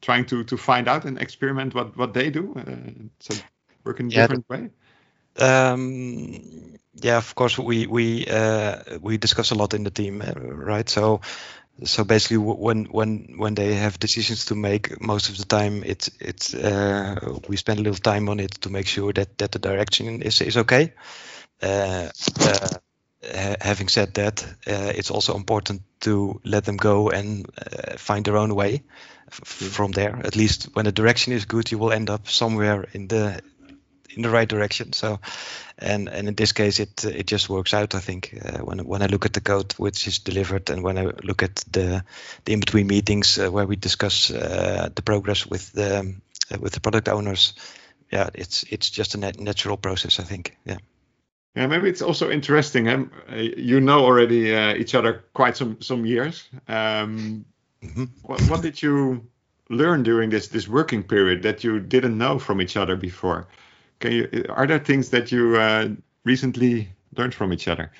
trying 0.01 0.27
to 0.27 0.45
to 0.45 0.57
find 0.57 0.89
out 0.89 1.05
and 1.05 1.19
experiment 1.19 1.75
what 1.75 1.97
what 1.97 2.15
they 2.15 2.31
do? 2.31 2.55
Uh, 2.57 3.09
so 3.21 3.35
work 3.85 4.01
in 4.01 4.09
a 4.09 4.11
yeah, 4.11 4.27
different 4.27 4.49
way. 4.49 4.71
Um, 5.39 6.79
yeah, 6.95 7.19
of 7.19 7.35
course 7.35 7.59
we 7.59 7.87
we 7.87 8.27
uh, 8.27 8.99
we 9.01 9.19
discuss 9.19 9.51
a 9.51 9.55
lot 9.55 9.75
in 9.75 9.85
the 9.85 9.91
team, 9.91 10.23
uh, 10.23 10.33
right? 10.41 10.89
So 10.89 11.21
so 11.85 12.05
basically 12.05 12.39
when 12.39 12.87
when 12.87 13.35
when 13.39 13.55
they 13.55 13.75
have 13.75 13.99
decisions 13.99 14.47
to 14.47 14.55
make 14.55 15.01
most 15.01 15.29
of 15.29 15.37
the 15.39 15.45
time 15.45 15.83
it's 15.85 16.11
it's 16.21 16.55
uh, 16.55 17.39
we 17.49 17.57
spend 17.57 17.81
a 17.81 17.83
little 17.83 18.01
time 18.01 18.29
on 18.29 18.41
it 18.41 18.53
to 18.63 18.71
make 18.71 18.87
sure 18.87 19.13
that 19.13 19.39
that 19.39 19.53
the 19.53 19.59
direction 19.59 20.23
is 20.23 20.41
is 20.41 20.57
okay 20.57 20.93
uh, 21.63 22.09
uh, 22.41 22.69
ha- 23.35 23.57
having 23.61 23.89
said 23.89 24.15
that, 24.15 24.45
uh, 24.67 24.93
it's 24.95 25.11
also 25.11 25.37
important 25.37 25.83
to 26.01 26.41
let 26.45 26.65
them 26.65 26.77
go 26.77 27.11
and 27.11 27.47
uh, 27.59 27.97
find 27.97 28.25
their 28.25 28.37
own 28.37 28.55
way 28.55 28.83
f- 29.31 29.45
from 29.73 29.93
there. 29.93 30.17
At 30.25 30.37
least 30.37 30.69
when 30.75 30.85
the 30.85 30.93
direction 30.93 31.33
is 31.33 31.45
good, 31.45 31.71
you 31.71 31.79
will 31.79 31.93
end 31.93 32.11
up 32.11 32.29
somewhere 32.29 32.87
in 32.93 33.09
the 33.09 33.41
in 34.17 34.23
the 34.23 34.31
right 34.31 34.49
direction. 34.49 34.93
So, 34.93 35.21
and 35.79 36.09
and 36.09 36.29
in 36.29 36.35
this 36.35 36.53
case, 36.53 36.81
it 36.81 37.05
it 37.05 37.27
just 37.27 37.49
works 37.49 37.75
out. 37.75 37.95
I 37.95 38.01
think 38.01 38.39
uh, 38.45 38.59
when 38.65 38.79
when 38.87 39.03
I 39.03 39.07
look 39.07 39.27
at 39.27 39.33
the 39.33 39.41
code 39.41 39.73
which 39.79 40.07
is 40.07 40.19
delivered, 40.19 40.71
and 40.71 40.83
when 40.83 40.99
I 40.99 41.05
look 41.23 41.43
at 41.43 41.57
the 41.73 42.05
the 42.45 42.53
in 42.53 42.61
between 42.61 42.87
meetings 42.87 43.39
uh, 43.39 43.51
where 43.51 43.67
we 43.67 43.77
discuss 43.77 44.31
uh, 44.31 44.89
the 44.95 45.03
progress 45.03 45.47
with 45.47 45.73
the 45.73 45.99
um, 45.99 46.23
with 46.61 46.73
the 46.73 46.81
product 46.81 47.09
owners, 47.09 47.55
yeah, 48.13 48.31
it's 48.35 48.65
it's 48.71 48.91
just 48.91 49.15
a 49.15 49.19
nat- 49.19 49.41
natural 49.41 49.77
process. 49.77 50.21
I 50.21 50.25
think. 50.25 50.57
Yeah. 50.65 50.79
Yeah, 51.57 51.67
maybe 51.69 51.89
it's 51.89 52.03
also 52.03 52.31
interesting. 52.31 52.87
Um, 52.89 53.11
you 53.31 53.81
know 53.81 54.05
already 54.05 54.55
uh, 54.55 54.75
each 54.75 54.95
other 54.95 55.25
quite 55.33 55.57
some 55.57 55.81
some 55.81 56.05
years. 56.05 56.47
Um, 56.69 57.47
mm-hmm. 57.83 58.05
what, 58.23 58.43
what 58.43 58.61
did 58.61 58.83
you 58.83 59.27
learn 59.71 60.03
during 60.03 60.29
this 60.29 60.49
this 60.49 60.69
working 60.69 61.03
period 61.03 61.43
that 61.45 61.65
you 61.65 61.81
didn't 61.81 62.19
know 62.19 62.39
from 62.39 62.61
each 62.61 62.77
other 62.77 62.95
before? 62.95 63.49
Can 64.01 64.13
you? 64.13 64.45
Are 64.51 64.67
there 64.67 64.79
things 64.79 65.09
that 65.11 65.33
you 65.33 65.57
uh, 65.57 65.89
recently 66.25 66.91
learned 67.17 67.35
from 67.35 67.55
each 67.55 67.69
other? 67.69 67.91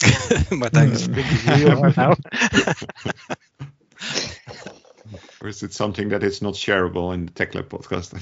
Martijn 0.50 0.92
is 0.92 1.08
now. 1.96 2.16
or 5.40 5.48
is 5.48 5.62
it 5.62 5.72
something 5.72 6.10
that 6.10 6.22
is 6.22 6.42
not 6.42 6.52
shareable 6.52 7.14
in 7.14 7.26
the 7.26 7.32
TechLab 7.32 7.68
podcast? 7.68 8.12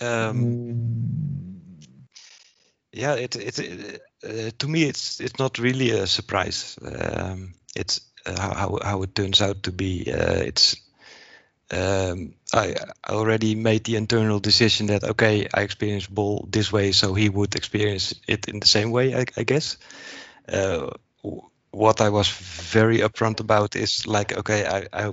Um, 0.00 1.60
yeah, 2.92 3.14
it, 3.14 3.36
it, 3.36 3.58
it 3.58 4.02
uh, 4.24 4.50
to 4.58 4.68
me 4.68 4.84
it's 4.84 5.20
it's 5.20 5.38
not 5.38 5.58
really 5.58 5.90
a 5.90 6.06
surprise. 6.06 6.78
Um, 6.82 7.54
it's 7.76 8.00
uh, 8.26 8.40
how 8.40 8.78
how 8.82 9.02
it 9.02 9.14
turns 9.14 9.42
out 9.42 9.64
to 9.64 9.72
be. 9.72 10.12
Uh, 10.12 10.42
it's 10.42 10.76
um, 11.70 12.34
I 12.52 12.76
already 13.08 13.54
made 13.54 13.84
the 13.84 13.96
internal 13.96 14.38
decision 14.38 14.86
that 14.88 15.04
okay, 15.04 15.48
I 15.52 15.62
experience 15.62 16.06
bol 16.06 16.46
this 16.50 16.72
way, 16.72 16.92
so 16.92 17.14
he 17.14 17.28
would 17.28 17.54
experience 17.56 18.14
it 18.28 18.48
in 18.48 18.60
the 18.60 18.66
same 18.66 18.90
way, 18.90 19.14
I, 19.14 19.24
I 19.36 19.44
guess. 19.44 19.76
Uh, 20.48 20.90
what 21.70 22.00
I 22.00 22.10
was 22.10 22.28
very 22.28 22.98
upfront 22.98 23.40
about 23.40 23.74
is 23.74 24.06
like, 24.06 24.36
okay, 24.38 24.64
I, 24.66 25.06
I 25.06 25.12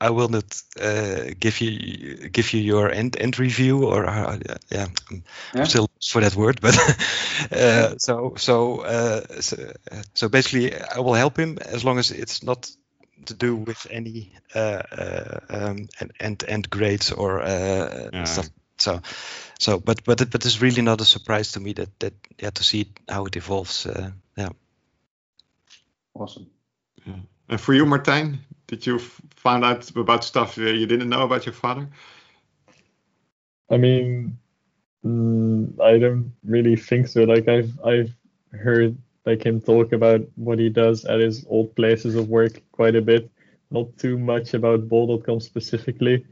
I 0.00 0.10
will 0.10 0.28
not 0.28 0.62
uh, 0.80 1.34
give 1.38 1.60
you 1.60 2.28
give 2.28 2.52
you 2.52 2.60
your 2.60 2.90
end 2.90 3.16
end 3.20 3.38
review 3.38 3.84
or 3.84 4.06
uh, 4.06 4.38
yeah, 4.70 4.86
I'm 5.10 5.24
yeah. 5.54 5.64
still 5.64 5.90
for 6.00 6.20
that 6.20 6.36
word, 6.36 6.60
but 6.60 6.76
uh, 7.52 7.98
so 7.98 8.34
so, 8.36 8.80
uh, 8.80 9.40
so, 9.40 9.72
so 10.14 10.28
basically 10.28 10.74
I 10.74 11.00
will 11.00 11.14
help 11.14 11.36
him 11.36 11.58
as 11.58 11.84
long 11.84 11.98
as 11.98 12.10
it's 12.10 12.42
not 12.42 12.70
to 13.26 13.34
do 13.34 13.56
with 13.56 13.86
any 13.90 14.32
uh, 14.54 14.82
uh, 14.92 15.40
um, 15.50 15.88
end 16.20 16.44
end 16.46 16.70
grades 16.70 17.10
or 17.10 17.40
yeah. 17.40 18.24
stuff. 18.24 18.50
So 18.78 19.00
so 19.58 19.80
but 19.80 20.04
but 20.04 20.20
it, 20.20 20.30
but 20.30 20.44
it's 20.46 20.62
really 20.62 20.82
not 20.82 21.00
a 21.00 21.04
surprise 21.04 21.52
to 21.52 21.60
me 21.60 21.72
that 21.72 21.98
that 21.98 22.14
yeah 22.38 22.50
to 22.50 22.62
see 22.62 22.92
how 23.08 23.26
it 23.26 23.36
evolves. 23.36 23.86
yeah. 24.36 24.50
Awesome. 26.14 26.46
Yeah. 27.06 27.14
And 27.48 27.60
for 27.60 27.74
you, 27.74 27.86
Martijn, 27.86 28.38
did 28.68 28.86
you 28.86 28.98
find 28.98 29.64
out 29.64 29.90
about 29.96 30.22
stuff 30.22 30.56
you 30.56 30.86
didn't 30.86 31.08
know 31.08 31.22
about 31.22 31.46
your 31.46 31.54
father? 31.54 31.88
I 33.70 33.78
mean, 33.78 34.38
mm, 35.04 35.80
I 35.80 35.98
don't 35.98 36.32
really 36.44 36.76
think 36.76 37.08
so. 37.08 37.24
Like 37.24 37.48
I've 37.48 37.72
I've 37.84 38.14
heard 38.52 38.96
like 39.26 39.44
him 39.44 39.60
talk 39.60 39.92
about 39.92 40.20
what 40.36 40.58
he 40.58 40.68
does 40.68 41.04
at 41.06 41.18
his 41.18 41.44
old 41.48 41.74
places 41.74 42.14
of 42.14 42.28
work 42.28 42.62
quite 42.72 42.94
a 42.94 43.02
bit. 43.02 43.30
Not 43.70 43.96
too 43.98 44.18
much 44.18 44.54
about 44.54 44.88
bol.com 44.88 45.40
specifically, 45.40 46.24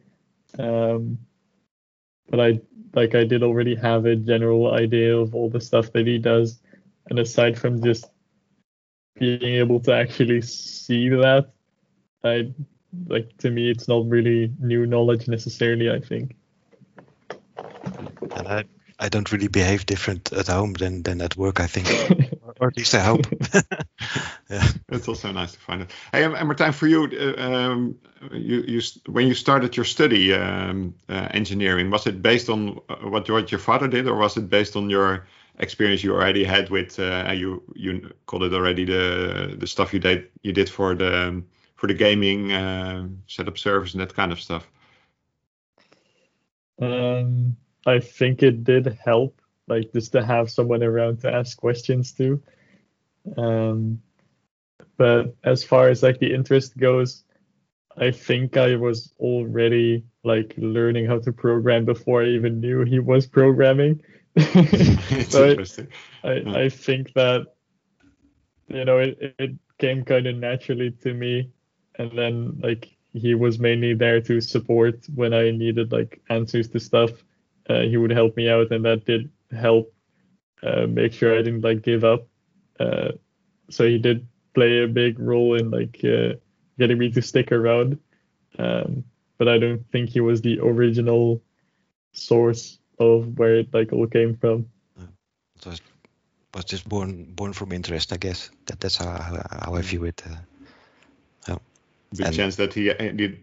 um, 0.58 1.18
but 2.28 2.40
I 2.40 2.60
like 2.94 3.14
I 3.14 3.24
did 3.24 3.42
already 3.42 3.74
have 3.76 4.04
a 4.06 4.16
general 4.16 4.74
idea 4.74 5.16
of 5.16 5.34
all 5.34 5.50
the 5.50 5.60
stuff 5.60 5.92
that 5.92 6.06
he 6.06 6.18
does. 6.18 6.60
And 7.08 7.18
aside 7.18 7.58
from 7.58 7.82
just 7.82 8.06
being 9.18 9.42
able 9.42 9.80
to 9.80 9.92
actually 9.92 10.42
see 10.42 11.08
that, 11.10 11.52
I 12.26 12.52
like 13.08 13.36
to 13.38 13.50
me 13.50 13.70
it's 13.70 13.88
not 13.88 14.08
really 14.08 14.52
new 14.58 14.86
knowledge 14.86 15.28
necessarily. 15.28 15.90
I 15.90 16.00
think. 16.00 16.36
And 18.36 18.48
I 18.48 18.64
I 18.98 19.08
don't 19.08 19.30
really 19.30 19.48
behave 19.48 19.84
different 19.86 20.32
at 20.32 20.48
home 20.48 20.72
than 20.72 21.02
than 21.02 21.20
at 21.20 21.36
work. 21.36 21.60
I 21.60 21.66
think, 21.66 21.86
or 22.60 22.68
at 22.68 22.76
least 22.76 22.94
I 22.94 23.00
hope. 23.00 23.26
yeah, 24.50 24.68
it's 24.88 25.08
also 25.08 25.32
nice 25.32 25.52
to 25.52 25.58
find 25.58 25.82
it. 25.82 25.90
Hey, 26.12 26.24
and 26.24 26.34
Martijn, 26.34 26.72
for 26.72 26.86
you, 26.86 27.04
uh, 27.04 27.42
um, 27.42 27.98
you 28.32 28.62
you 28.66 28.80
when 29.06 29.28
you 29.28 29.34
started 29.34 29.76
your 29.76 29.84
study 29.84 30.32
um, 30.32 30.94
uh, 31.08 31.28
engineering, 31.32 31.90
was 31.90 32.06
it 32.06 32.22
based 32.22 32.48
on 32.48 32.80
uh, 32.88 32.96
what 33.08 33.28
what 33.28 33.52
your 33.52 33.60
father 33.60 33.88
did, 33.88 34.08
or 34.08 34.16
was 34.16 34.36
it 34.36 34.48
based 34.48 34.76
on 34.76 34.88
your 34.88 35.26
experience 35.58 36.02
you 36.02 36.14
already 36.14 36.44
had 36.44 36.70
with 36.70 36.98
uh, 36.98 37.32
you 37.34 37.62
you 37.74 38.10
called 38.26 38.44
it 38.44 38.54
already 38.54 38.84
the 38.84 39.56
the 39.58 39.66
stuff 39.66 39.92
you 39.92 40.00
did 40.00 40.28
you 40.42 40.52
did 40.52 40.70
for 40.70 40.94
the 40.94 41.28
um, 41.28 41.46
for 41.76 41.86
the 41.86 41.94
gaming 41.94 42.52
uh, 42.52 43.06
setup 43.26 43.58
service 43.58 43.92
and 43.92 44.00
that 44.00 44.14
kind 44.14 44.32
of 44.32 44.40
stuff? 44.40 44.66
Um, 46.80 47.56
I 47.86 48.00
think 48.00 48.42
it 48.42 48.64
did 48.64 48.98
help, 49.02 49.40
like 49.68 49.92
just 49.92 50.12
to 50.12 50.24
have 50.24 50.50
someone 50.50 50.82
around 50.82 51.20
to 51.20 51.32
ask 51.32 51.56
questions 51.56 52.12
to. 52.14 52.42
Um, 53.36 54.02
but 54.96 55.34
as 55.44 55.62
far 55.62 55.88
as 55.88 56.02
like 56.02 56.18
the 56.18 56.34
interest 56.34 56.76
goes, 56.76 57.24
I 57.96 58.10
think 58.10 58.56
I 58.56 58.76
was 58.76 59.12
already 59.18 60.04
like 60.24 60.54
learning 60.56 61.06
how 61.06 61.18
to 61.20 61.32
program 61.32 61.84
before 61.84 62.22
I 62.22 62.28
even 62.28 62.60
knew 62.60 62.84
he 62.84 62.98
was 62.98 63.26
programming. 63.26 64.02
so 65.28 65.56
I, 66.24 66.28
I, 66.28 66.32
yeah. 66.34 66.52
I 66.54 66.68
think 66.68 67.14
that 67.14 67.54
you 68.68 68.84
know 68.84 68.98
it, 68.98 69.34
it 69.38 69.50
came 69.78 70.04
kind 70.04 70.26
of 70.26 70.36
naturally 70.36 70.90
to 70.90 71.14
me 71.14 71.50
and 71.98 72.10
then 72.16 72.58
like 72.62 72.96
he 73.12 73.34
was 73.34 73.58
mainly 73.58 73.94
there 73.94 74.20
to 74.20 74.40
support 74.40 75.06
when 75.14 75.32
I 75.32 75.50
needed 75.50 75.92
like 75.92 76.20
answers 76.28 76.68
to 76.68 76.80
stuff. 76.80 77.10
Uh, 77.68 77.80
he 77.80 77.96
would 77.96 78.10
help 78.10 78.36
me 78.36 78.48
out, 78.48 78.70
and 78.70 78.84
that 78.84 79.04
did 79.04 79.30
help 79.50 79.92
uh, 80.62 80.86
make 80.86 81.12
sure 81.12 81.34
I 81.34 81.42
didn't 81.42 81.62
like 81.62 81.82
give 81.82 82.04
up. 82.04 82.26
Uh, 82.78 83.12
so 83.70 83.86
he 83.86 83.98
did 83.98 84.26
play 84.54 84.82
a 84.82 84.88
big 84.88 85.18
role 85.18 85.54
in 85.54 85.70
like 85.70 86.00
uh, 86.04 86.34
getting 86.78 86.98
me 86.98 87.10
to 87.10 87.22
stick 87.22 87.52
around. 87.52 87.98
Um, 88.58 89.04
but 89.38 89.48
I 89.48 89.58
don't 89.58 89.84
think 89.90 90.10
he 90.10 90.20
was 90.20 90.40
the 90.40 90.60
original 90.60 91.42
source 92.12 92.78
of 92.98 93.38
where 93.38 93.56
it 93.56 93.74
like 93.74 93.92
all 93.92 94.06
came 94.06 94.36
from. 94.36 94.66
So 95.60 95.70
It 95.70 95.80
was 96.54 96.64
just 96.64 96.88
born 96.88 97.24
born 97.34 97.52
from 97.52 97.72
interest, 97.72 98.12
I 98.12 98.16
guess. 98.16 98.50
That 98.66 98.80
that's 98.80 98.96
how 98.96 99.10
how, 99.10 99.74
I 99.74 99.82
view 99.82 100.04
it. 100.04 100.22
Big 102.14 102.26
and, 102.26 102.36
chance 102.36 102.56
that 102.56 102.72
he 102.72 102.90
uh, 102.90 102.96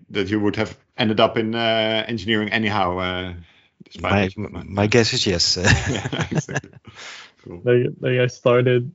that 0.10 0.30
he 0.30 0.36
would 0.36 0.56
have 0.56 0.78
ended 0.97 1.19
up 1.19 1.38
in 1.38 1.54
uh, 1.54 2.06
engineering 2.08 2.49
anyhow. 2.49 2.97
Uh, 2.97 3.34
my, 3.99 4.30
my 4.38 4.88
guess 4.88 5.13
is 5.13 5.28
yes. 5.28 5.58
yeah, 5.89 6.28
exactly. 6.32 6.71
cool. 7.43 7.62
Like, 7.63 7.93
like 7.99 8.19
I 8.19 8.28
started 8.28 8.91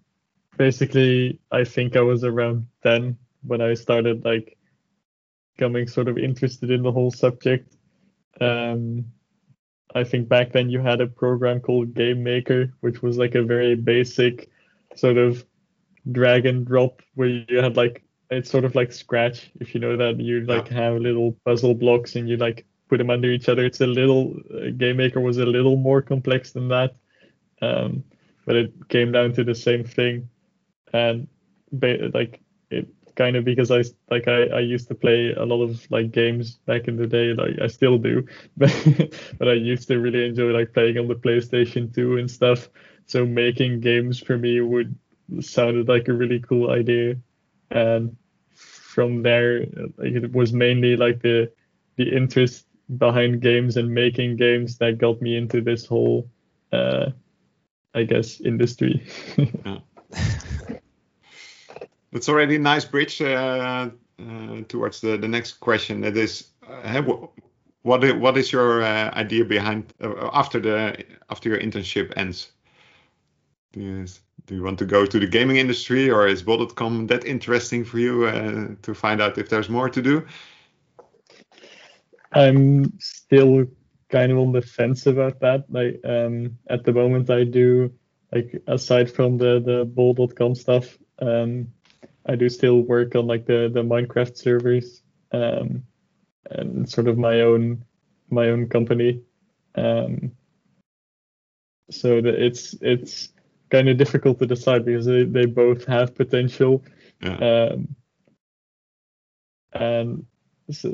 basically, 0.57 1.40
I 1.52 1.64
think 1.64 1.96
I 1.96 2.00
was 2.00 2.24
around 2.24 2.66
ten 2.83 3.18
when 3.42 3.61
I 3.61 3.74
started 3.74 4.24
like 4.24 4.57
becoming 5.57 5.87
sort 5.87 6.09
of 6.09 6.18
interested 6.18 6.70
in 6.70 6.83
the 6.83 6.92
whole 6.92 7.11
subject. 7.11 7.76
Um, 8.40 9.07
I 9.94 10.04
think 10.04 10.28
back 10.28 10.52
then 10.52 10.70
you 10.70 10.81
had 10.81 11.00
a 11.00 11.07
program 11.07 11.61
called 11.61 11.94
Game 11.94 12.22
Maker, 12.22 12.72
which 12.81 13.02
was 13.02 13.18
like 13.18 13.35
a 13.35 13.42
very 13.42 13.74
basic 13.74 14.50
sort 14.94 15.16
of 15.16 15.44
drag 16.11 16.46
and 16.46 16.66
drop 16.66 17.02
where 17.14 17.28
you 17.28 17.59
had 17.59 17.76
like 17.76 18.02
it's 18.31 18.51
sort 18.51 18.64
of 18.64 18.75
like 18.75 18.93
Scratch, 18.93 19.51
if 19.61 19.75
you 19.75 19.81
know 19.81 19.97
that. 19.97 20.21
You 20.21 20.41
like 20.45 20.71
yeah. 20.71 20.83
have 20.83 21.01
little 21.01 21.33
puzzle 21.45 21.75
blocks 21.75 22.17
and 22.17 22.29
you 22.29 22.37
like 22.37 22.67
put 22.88 22.99
them 22.99 23.11
under 23.11 23.31
each 23.31 23.49
other. 23.49 23.64
It's 23.64 23.81
a 23.81 23.87
little 23.87 24.37
uh, 24.55 24.71
Game 24.77 24.97
Maker 24.97 25.21
was 25.21 25.38
a 25.38 25.47
little 25.47 25.77
more 25.77 26.03
complex 26.03 26.53
than 26.53 26.69
that, 26.69 26.97
um, 27.62 28.05
but 28.45 28.57
it 28.57 28.88
came 28.88 29.12
down 29.12 29.33
to 29.35 29.45
the 29.45 29.55
same 29.55 29.85
thing, 29.85 30.29
and 30.93 31.29
ba- 31.73 32.11
like 32.12 32.41
it 32.71 32.88
kind 33.17 33.37
of 33.37 33.45
because 33.45 33.71
I 33.71 33.83
like 34.11 34.29
I, 34.29 34.45
I 34.45 34.61
used 34.61 34.88
to 34.88 34.95
play 34.95 35.33
a 35.33 35.45
lot 35.45 35.62
of 35.62 35.91
like 35.91 36.12
games 36.12 36.57
back 36.67 36.87
in 36.87 36.97
the 36.97 37.07
day, 37.07 37.33
like 37.33 37.59
I 37.62 37.67
still 37.67 37.99
do, 37.99 38.27
but 38.57 38.73
but 39.38 39.49
I 39.49 39.55
used 39.55 39.88
to 39.88 39.99
really 39.99 40.27
enjoy 40.27 40.51
like 40.51 40.75
playing 40.75 40.99
on 40.99 41.09
the 41.09 41.14
PlayStation 41.14 41.95
2 41.95 42.19
and 42.19 42.31
stuff. 42.31 42.69
So 43.07 43.25
making 43.25 43.81
games 43.81 44.21
for 44.21 44.37
me 44.37 44.61
would 44.61 44.95
sounded 45.41 45.88
like 45.88 46.09
a 46.09 46.12
really 46.12 46.41
cool 46.41 46.71
idea 46.71 47.17
and 47.70 48.16
from 48.54 49.22
there 49.22 49.59
it 49.98 50.33
was 50.33 50.52
mainly 50.52 50.96
like 50.96 51.22
the 51.22 51.50
the 51.96 52.16
interest 52.16 52.66
behind 52.96 53.42
games 53.42 53.76
and 53.76 53.92
making 53.92 54.37
games 54.37 54.78
that 54.78 54.98
got 54.98 55.20
me 55.20 55.37
into 55.37 55.61
this 55.61 55.85
whole, 55.85 56.31
uh, 56.72 57.11
I 57.94 58.04
guess, 58.04 58.40
industry. 58.40 59.07
That's 62.12 62.28
already 62.28 62.57
a 62.57 62.61
nice 62.61 62.87
bridge 62.87 63.20
uh, 63.20 63.90
uh, 64.18 64.62
towards 64.68 65.00
the, 65.00 65.18
the 65.18 65.28
next 65.28 65.61
question. 65.61 66.00
That 66.00 66.16
is, 66.16 66.48
uh, 66.66 67.02
what 67.83 68.18
what 68.18 68.37
is 68.37 68.50
your 68.52 68.83
uh, 68.83 69.11
idea 69.14 69.44
behind 69.44 69.92
uh, 70.02 70.31
after 70.33 70.59
the 70.59 71.04
after 71.31 71.50
your 71.50 71.59
internship 71.59 72.12
ends? 72.16 72.52
You, 73.74 74.07
do 74.48 74.54
you 74.54 74.62
want 74.62 74.78
to 74.78 74.87
go 74.87 75.04
to 75.04 75.18
the 75.20 75.26
gaming 75.26 75.58
industry, 75.58 76.11
or 76.11 76.26
is 76.26 76.42
Bol.com 76.42 77.06
that 77.08 77.26
interesting 77.26 77.84
for 77.84 77.98
you 77.98 78.24
uh, 78.24 78.68
to 78.80 78.94
find 78.94 79.20
out 79.20 79.37
if 79.37 79.50
there's 79.50 79.68
more 79.68 79.90
to 79.90 80.00
do? 80.00 80.26
I'm 82.32 82.98
still 82.98 83.66
kind 84.08 84.32
of 84.32 84.38
on 84.38 84.52
the 84.52 84.62
fence 84.62 85.06
about 85.06 85.40
that. 85.40 85.64
Like 85.68 86.00
um, 86.02 86.58
at 86.68 86.84
the 86.84 86.92
moment, 86.92 87.28
I 87.28 87.44
do 87.44 87.92
like 88.32 88.62
aside 88.66 89.12
from 89.12 89.37
the 89.37 89.61
the 89.61 89.84
Bol.com 89.84 90.54
stuff, 90.54 90.96
um, 91.20 91.68
I 92.24 92.34
do 92.34 92.48
still 92.48 92.80
work 92.80 93.14
on 93.16 93.26
like 93.26 93.44
the 93.44 93.70
the 93.72 93.82
Minecraft 93.82 94.34
servers 94.34 95.02
um, 95.32 95.84
and 96.50 96.88
sort 96.88 97.06
of 97.06 97.18
my 97.18 97.42
own 97.42 97.84
my 98.30 98.48
own 98.48 98.66
company. 98.70 99.20
Um, 99.74 100.32
so 101.90 102.20
that 102.20 102.34
it's 102.34 102.74
it's 102.80 103.28
kind 103.70 103.88
of 103.88 103.96
difficult 103.96 104.38
to 104.38 104.46
decide 104.46 104.85
because 104.85 105.07
they, 105.07 105.24
they 105.24 105.46
both 105.46 105.85
have 105.87 106.14
potential. 106.14 106.85
Yeah. 107.22 107.37
Um, 107.70 107.96
and 109.72 110.26
so, 110.70 110.92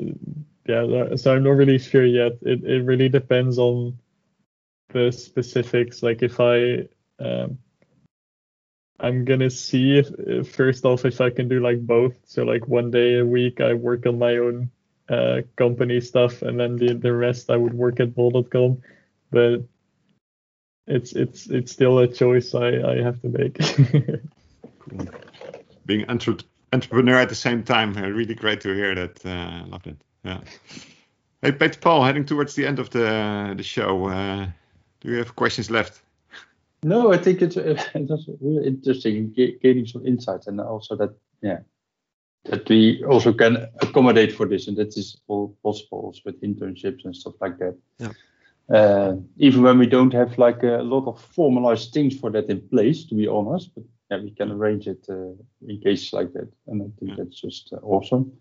yeah, 0.67 1.15
so 1.15 1.35
I'm 1.35 1.43
not 1.43 1.51
really 1.51 1.77
sure 1.77 2.05
yet. 2.05 2.33
It 2.41 2.63
it 2.63 2.83
really 2.83 3.09
depends 3.09 3.57
on 3.59 3.97
the 4.89 5.11
specifics. 5.11 6.01
Like 6.01 6.23
if 6.23 6.39
I 6.39 6.87
um, 7.19 7.59
I'm 8.99 9.25
gonna 9.25 9.49
see 9.49 9.97
if, 9.97 10.09
if, 10.19 10.55
first 10.55 10.85
off 10.85 11.05
if 11.05 11.21
I 11.21 11.29
can 11.29 11.47
do 11.47 11.59
like 11.59 11.85
both. 11.85 12.15
So 12.25 12.43
like 12.43 12.67
one 12.67 12.91
day 12.91 13.19
a 13.19 13.25
week 13.25 13.61
I 13.61 13.73
work 13.73 14.05
on 14.05 14.17
my 14.17 14.37
own 14.37 14.71
uh, 15.09 15.41
company 15.55 16.01
stuff, 16.01 16.41
and 16.41 16.59
then 16.59 16.77
the 16.77 16.93
the 16.93 17.13
rest 17.13 17.49
I 17.49 17.57
would 17.57 17.73
work 17.73 17.99
at 17.99 18.15
Bol.com. 18.15 18.81
But 19.31 19.63
it's 20.87 21.13
it's 21.13 21.47
it's 21.47 21.71
still 21.71 21.99
a 21.99 22.07
choice 22.07 22.53
I 22.53 22.67
I 22.67 23.01
have 23.01 23.21
to 23.21 23.29
make. 23.29 23.57
cool. 24.79 25.07
Being 25.85 26.05
entre- 26.05 26.45
entrepreneur 26.73 27.19
at 27.19 27.29
the 27.29 27.35
same 27.35 27.63
time, 27.63 27.95
uh, 27.97 28.09
really 28.09 28.35
great 28.35 28.61
to 28.61 28.73
hear 28.73 28.95
that. 28.95 29.25
Uh, 29.25 29.65
love 29.67 29.85
it. 29.85 29.97
Yeah. 30.23 30.41
Hey, 31.41 31.51
Peter 31.51 31.79
Paul, 31.79 32.03
heading 32.03 32.25
towards 32.25 32.55
the 32.55 32.65
end 32.65 32.79
of 32.79 32.89
the 32.89 33.53
the 33.55 33.63
show. 33.63 34.07
Uh, 34.07 34.47
do 35.01 35.09
you 35.09 35.17
have 35.17 35.35
questions 35.35 35.69
left? 35.69 36.01
No, 36.83 37.13
I 37.13 37.17
think 37.17 37.41
it's 37.41 37.57
it's 37.95 38.27
really 38.41 38.67
interesting 38.67 39.33
gaining 39.61 39.87
some 39.87 40.05
insights 40.05 40.47
and 40.47 40.59
also 40.59 40.95
that 40.95 41.15
yeah 41.41 41.59
that 42.45 42.69
we 42.69 43.03
also 43.03 43.33
can 43.33 43.57
accommodate 43.81 44.31
for 44.31 44.45
this 44.45 44.67
and 44.67 44.77
that 44.77 44.95
is 44.97 45.17
all 45.27 45.55
possible 45.63 46.15
with 46.25 46.41
internships 46.41 47.05
and 47.05 47.15
stuff 47.15 47.33
like 47.41 47.57
that. 47.57 47.75
Yeah. 47.99 48.11
Uh, 48.73 49.15
even 49.37 49.61
when 49.61 49.77
we 49.77 49.85
don't 49.85 50.13
have 50.13 50.37
like 50.37 50.63
a 50.63 50.81
lot 50.81 51.07
of 51.07 51.21
formalized 51.21 51.93
things 51.93 52.17
for 52.17 52.31
that 52.31 52.49
in 52.49 52.61
place, 52.69 53.05
to 53.05 53.15
be 53.15 53.27
honest, 53.27 53.69
but 53.75 53.83
yeah, 54.09 54.17
we 54.17 54.31
can 54.31 54.51
arrange 54.51 54.87
it 54.87 55.05
uh, 55.09 55.33
in 55.67 55.79
cases 55.83 56.13
like 56.13 56.33
that, 56.33 56.51
and 56.67 56.81
I 56.81 56.85
think 56.99 57.17
that's 57.17 57.39
just 57.39 57.73
uh, 57.73 57.77
awesome. 57.83 58.31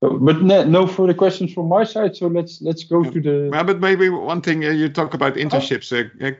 But, 0.00 0.18
but 0.18 0.40
no, 0.40 0.64
no, 0.64 0.86
further 0.86 1.12
questions 1.12 1.52
from 1.52 1.68
my 1.68 1.84
side, 1.84 2.16
so 2.16 2.28
let's 2.28 2.62
let's 2.62 2.84
go 2.84 3.04
yeah. 3.04 3.10
to 3.10 3.20
the. 3.20 3.48
Well, 3.52 3.64
but 3.64 3.80
maybe 3.80 4.08
one 4.08 4.40
thing 4.40 4.64
uh, 4.64 4.70
you 4.70 4.88
talk 4.88 5.12
about 5.12 5.34
internships. 5.34 5.92
Oh. 5.92 6.32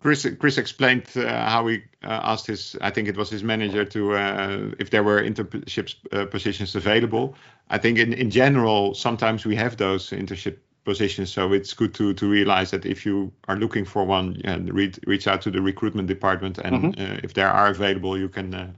Chris 0.00 0.26
Chris 0.38 0.58
explained 0.58 1.04
uh, 1.16 1.48
how 1.48 1.66
he 1.66 1.82
uh, 2.02 2.20
asked 2.22 2.46
his 2.46 2.76
I 2.80 2.90
think 2.90 3.08
it 3.08 3.16
was 3.16 3.30
his 3.30 3.42
manager 3.42 3.84
to 3.84 4.14
uh, 4.14 4.70
if 4.78 4.90
there 4.90 5.02
were 5.02 5.22
internships 5.22 5.94
uh, 6.12 6.26
positions 6.26 6.74
available. 6.74 7.34
I 7.68 7.78
think 7.78 7.98
in, 7.98 8.12
in 8.14 8.30
general 8.30 8.94
sometimes 8.94 9.44
we 9.44 9.56
have 9.56 9.76
those 9.76 10.10
internship 10.10 10.56
positions, 10.90 11.32
so 11.32 11.52
it's 11.52 11.74
good 11.74 11.92
to 11.94 12.14
to 12.14 12.24
realize 12.30 12.70
that 12.70 12.84
if 12.84 13.06
you 13.06 13.32
are 13.48 13.56
looking 13.56 13.86
for 13.86 14.02
one, 14.04 14.26
reach 14.72 14.98
reach 15.06 15.26
out 15.30 15.42
to 15.42 15.50
the 15.50 15.62
recruitment 15.70 16.08
department 16.08 16.58
and 16.58 16.74
mm-hmm. 16.76 17.02
Uh, 17.02 17.26
if 17.26 17.32
they 17.32 17.42
are 17.42 17.70
available, 17.70 18.18
you 18.18 18.28
can 18.28 18.54
uh, 18.54 18.72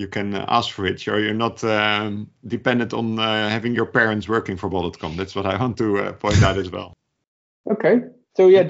you 0.00 0.08
can 0.08 0.34
ask 0.34 0.70
for 0.74 0.86
it. 0.86 1.00
So 1.00 1.16
you're 1.16 1.42
not 1.46 1.64
um, 1.64 2.28
dependent 2.46 2.92
on 2.92 3.18
having 3.54 3.74
your 3.74 3.86
parents 3.86 4.28
working 4.28 4.56
for 4.56 4.68
Bol.com. 4.68 5.16
That's 5.16 5.34
what 5.34 5.46
I 5.46 5.56
want 5.62 5.76
to 5.78 6.12
point 6.12 6.42
out 6.42 6.58
as 6.58 6.70
well. 6.70 6.94
Okay, 7.70 8.00
so 8.34 8.48
yeah 8.48 8.64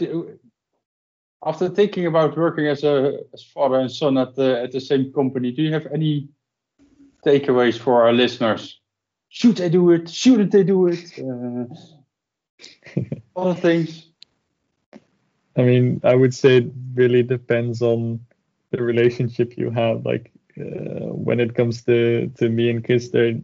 after 1.44 1.68
thinking 1.68 2.06
about 2.06 2.36
working 2.36 2.66
as 2.66 2.84
a 2.84 3.20
as 3.32 3.42
father 3.42 3.78
and 3.78 3.90
son 3.90 4.18
at 4.18 4.34
the 4.34 4.62
at 4.62 4.72
the 4.72 4.80
same 4.80 5.12
company, 5.12 5.52
do 5.52 5.62
you 5.62 5.72
have 5.72 5.86
any 5.92 6.28
takeaways 7.24 7.78
for 7.78 8.02
our 8.02 8.12
listeners? 8.12 8.80
Should 9.28 9.56
they 9.56 9.68
do 9.68 9.90
it? 9.90 10.08
Shouldn't 10.08 10.52
they 10.52 10.64
do 10.64 10.88
it? 10.88 11.18
Uh, 11.18 11.66
other 13.36 13.54
things. 13.54 14.06
I 15.56 15.62
mean, 15.62 16.00
I 16.04 16.14
would 16.14 16.34
say 16.34 16.58
it 16.58 16.72
really 16.94 17.22
depends 17.22 17.82
on 17.82 18.20
the 18.70 18.82
relationship 18.82 19.56
you 19.56 19.70
have. 19.70 20.04
Like 20.04 20.30
uh, 20.58 21.10
when 21.12 21.40
it 21.40 21.54
comes 21.54 21.82
to 21.84 22.28
to 22.38 22.48
me 22.48 22.70
and 22.70 22.84
Chris, 22.84 23.10
there, 23.10 23.34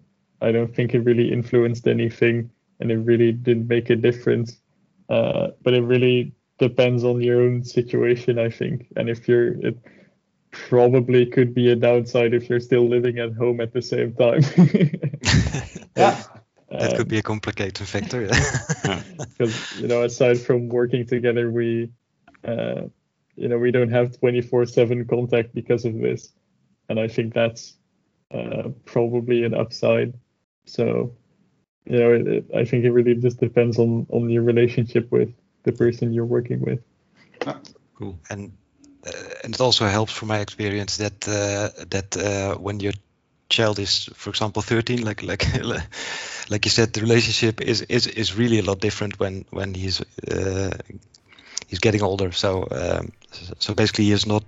I 0.40 0.52
don't 0.52 0.74
think 0.74 0.94
it 0.94 1.00
really 1.00 1.32
influenced 1.32 1.88
anything, 1.88 2.50
and 2.80 2.90
it 2.90 2.98
really 2.98 3.32
didn't 3.32 3.68
make 3.68 3.90
a 3.90 3.96
difference. 3.96 4.58
Uh, 5.08 5.48
but 5.62 5.74
it 5.74 5.82
really 5.82 6.32
depends 6.58 7.04
on 7.04 7.20
your 7.20 7.42
own 7.42 7.64
situation, 7.64 8.38
I 8.38 8.48
think. 8.48 8.86
And 8.96 9.08
if 9.08 9.28
you're, 9.28 9.52
it 9.66 9.76
probably 10.50 11.26
could 11.26 11.52
be 11.52 11.70
a 11.70 11.76
downside 11.76 12.32
if 12.32 12.48
you're 12.48 12.60
still 12.60 12.88
living 12.88 13.18
at 13.18 13.34
home 13.34 13.60
at 13.60 13.72
the 13.72 13.82
same 13.82 14.14
time. 14.14 14.42
yeah. 15.96 16.22
That 16.80 16.96
could 16.96 17.08
be 17.08 17.18
a 17.18 17.22
complicating 17.22 17.86
factor. 17.86 18.28
Because 19.36 19.80
you 19.80 19.88
know, 19.88 20.02
aside 20.02 20.40
from 20.40 20.68
working 20.68 21.06
together, 21.06 21.50
we, 21.50 21.90
uh, 22.46 22.82
you 23.36 23.48
know, 23.48 23.58
we 23.58 23.70
don't 23.70 23.90
have 23.90 24.12
24/7 24.20 25.08
contact 25.08 25.54
because 25.54 25.84
of 25.84 25.98
this, 25.98 26.32
and 26.88 27.00
I 27.00 27.08
think 27.08 27.34
that's 27.34 27.74
uh, 28.30 28.68
probably 28.84 29.44
an 29.44 29.54
upside. 29.54 30.14
So, 30.66 31.14
you 31.86 31.98
know, 31.98 32.12
it, 32.12 32.26
it, 32.28 32.44
I 32.54 32.64
think 32.64 32.84
it 32.84 32.92
really 32.92 33.14
just 33.14 33.40
depends 33.40 33.78
on 33.78 34.06
on 34.10 34.30
your 34.30 34.42
relationship 34.42 35.10
with 35.10 35.34
the 35.64 35.72
person 35.72 36.12
you're 36.12 36.26
working 36.26 36.60
with. 36.60 36.80
cool. 37.94 38.18
And 38.30 38.52
uh, 39.06 39.10
and 39.42 39.54
it 39.54 39.60
also 39.60 39.86
helps 39.86 40.12
from 40.12 40.28
my 40.28 40.40
experience 40.40 40.96
that 40.98 41.28
uh, 41.28 41.84
that 41.90 42.16
uh, 42.16 42.54
when 42.58 42.80
your 42.80 42.94
child 43.48 43.78
is, 43.78 44.08
for 44.14 44.30
example, 44.30 44.62
13, 44.62 45.04
like 45.04 45.22
like 45.22 45.44
like 46.48 46.64
you 46.64 46.70
said, 46.70 46.92
the 46.92 47.00
relationship 47.00 47.60
is 47.60 47.82
is 47.82 48.06
is 48.06 48.34
really 48.36 48.58
a 48.58 48.62
lot 48.62 48.80
different 48.80 49.18
when 49.18 49.44
when 49.50 49.74
he's 49.74 50.00
uh, 50.30 50.76
he's 51.68 51.78
getting 51.78 52.02
older. 52.02 52.32
So 52.32 52.66
um, 52.70 53.12
so 53.58 53.74
basically, 53.74 54.04
he 54.06 54.12
is 54.12 54.26
not. 54.26 54.44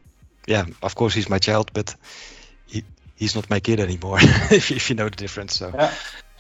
Yeah, 0.46 0.64
of 0.82 0.94
course, 0.94 1.14
he's 1.14 1.28
my 1.28 1.38
child, 1.38 1.70
but 1.72 1.96
he 2.66 2.84
he's 3.16 3.34
not 3.34 3.50
my 3.50 3.60
kid 3.60 3.80
anymore. 3.80 4.18
if, 4.50 4.70
if 4.70 4.90
you 4.90 4.96
know 4.96 5.08
the 5.08 5.16
difference. 5.16 5.56
So 5.56 5.72
yeah. 5.74 5.92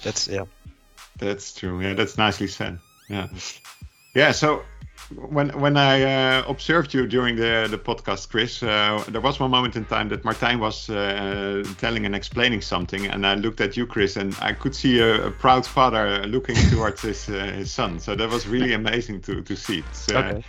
that's 0.02 0.28
yeah. 0.28 0.44
That's 1.18 1.54
true. 1.54 1.80
Yeah, 1.80 1.94
that's 1.94 2.18
nicely 2.18 2.46
said. 2.48 2.78
Yeah. 3.08 3.28
Yeah. 4.14 4.32
So 4.32 4.62
when 5.14 5.50
when 5.60 5.76
I 5.76 6.02
uh, 6.02 6.42
observed 6.48 6.92
you 6.92 7.06
during 7.06 7.36
the 7.36 7.68
the 7.70 7.78
podcast, 7.78 8.28
Chris, 8.28 8.62
uh, 8.62 9.02
there 9.08 9.20
was 9.20 9.38
one 9.38 9.50
moment 9.50 9.76
in 9.76 9.84
time 9.84 10.08
that 10.08 10.22
Martijn 10.22 10.58
was 10.58 10.90
uh, 10.90 11.62
telling 11.78 12.06
and 12.06 12.14
explaining 12.14 12.62
something, 12.62 13.06
and 13.06 13.26
I 13.26 13.34
looked 13.34 13.60
at 13.60 13.76
you, 13.76 13.86
Chris, 13.86 14.16
and 14.16 14.36
I 14.40 14.52
could 14.52 14.74
see 14.74 14.98
a, 14.98 15.26
a 15.26 15.30
proud 15.30 15.66
father 15.66 16.26
looking 16.26 16.56
towards 16.70 17.02
his 17.02 17.28
uh, 17.28 17.52
his 17.56 17.70
son. 17.70 18.00
So 18.00 18.16
that 18.16 18.28
was 18.28 18.46
really 18.46 18.72
amazing 18.72 19.20
to 19.22 19.42
to 19.42 19.56
see. 19.56 19.82
Uh, 20.10 20.18
okay 20.18 20.44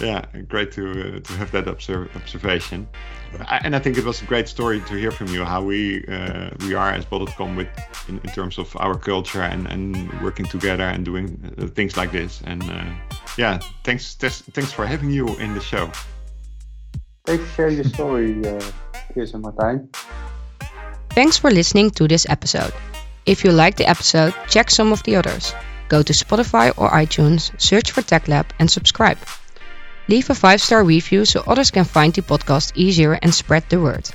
yeah, 0.00 0.24
great 0.48 0.72
to 0.72 0.90
uh, 0.90 1.20
to 1.20 1.32
have 1.34 1.50
that 1.52 1.68
observ- 1.68 2.14
observation. 2.16 2.88
I, 3.48 3.60
and 3.64 3.74
I 3.74 3.78
think 3.78 3.98
it 3.98 4.04
was 4.04 4.22
a 4.22 4.24
great 4.24 4.48
story 4.48 4.80
to 4.80 4.94
hear 4.94 5.10
from 5.10 5.28
you 5.28 5.44
how 5.44 5.62
we 5.62 6.04
uh, 6.06 6.50
we 6.60 6.74
are 6.74 6.90
as 6.90 7.04
Bol.com 7.04 7.56
with 7.56 7.68
in, 8.08 8.18
in, 8.18 8.30
terms 8.30 8.58
of 8.58 8.74
our 8.76 8.96
culture 8.96 9.42
and, 9.42 9.66
and 9.68 10.20
working 10.22 10.46
together 10.46 10.84
and 10.84 11.04
doing 11.04 11.36
things 11.74 11.96
like 11.96 12.12
this. 12.12 12.42
And 12.44 12.62
uh, 12.62 12.84
yeah, 13.36 13.58
thanks, 13.84 14.14
th- 14.14 14.44
thanks 14.52 14.72
for 14.72 14.86
having 14.86 15.10
you 15.10 15.28
in 15.36 15.54
the 15.54 15.60
show. 15.60 15.90
Thanks 17.24 17.44
for 17.44 17.54
sharing 17.54 17.76
your 17.76 17.84
story, 17.84 18.46
uh, 18.46 18.60
and 19.14 19.44
Martijn. 19.44 19.88
Thanks 21.10 21.38
for 21.38 21.50
listening 21.50 21.90
to 21.92 22.08
this 22.08 22.26
episode. 22.28 22.72
If 23.26 23.44
you 23.44 23.52
like 23.52 23.76
the 23.76 23.88
episode, 23.88 24.34
check 24.48 24.70
some 24.70 24.92
of 24.92 25.02
the 25.04 25.16
others. 25.16 25.54
Go 25.88 26.02
to 26.02 26.12
Spotify 26.12 26.72
or 26.76 26.90
iTunes, 26.90 27.52
search 27.60 27.92
for 27.92 28.02
TechLab, 28.02 28.46
and 28.58 28.70
subscribe. 28.70 29.18
Leave 30.08 30.30
a 30.30 30.34
5 30.34 30.60
star 30.60 30.82
review 30.82 31.24
so 31.24 31.44
others 31.46 31.70
can 31.70 31.84
find 31.84 32.12
the 32.12 32.22
podcast 32.22 32.72
easier 32.74 33.12
and 33.12 33.32
spread 33.32 33.68
the 33.68 33.78
word. 33.78 34.08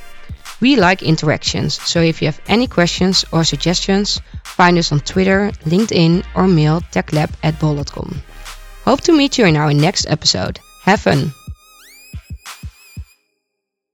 We 0.59 0.75
like 0.75 1.03
interactions, 1.03 1.79
so 1.79 2.01
if 2.01 2.21
you 2.21 2.27
have 2.27 2.41
any 2.47 2.67
questions 2.67 3.23
or 3.31 3.43
suggestions, 3.43 4.19
find 4.43 4.77
us 4.77 4.91
on 4.91 4.99
Twitter, 5.01 5.51
LinkedIn, 5.65 6.25
or 6.35 6.47
mail 6.47 6.81
techlab 6.91 7.29
at 7.43 7.59
bol.com. 7.59 8.21
Hope 8.87 9.01
to 9.01 9.11
meet 9.11 9.37
you 9.37 9.45
in 9.45 9.57
our 9.57 9.73
next 9.73 10.05
episode. 10.07 10.61
Have 10.83 11.01
fun! 11.01 11.33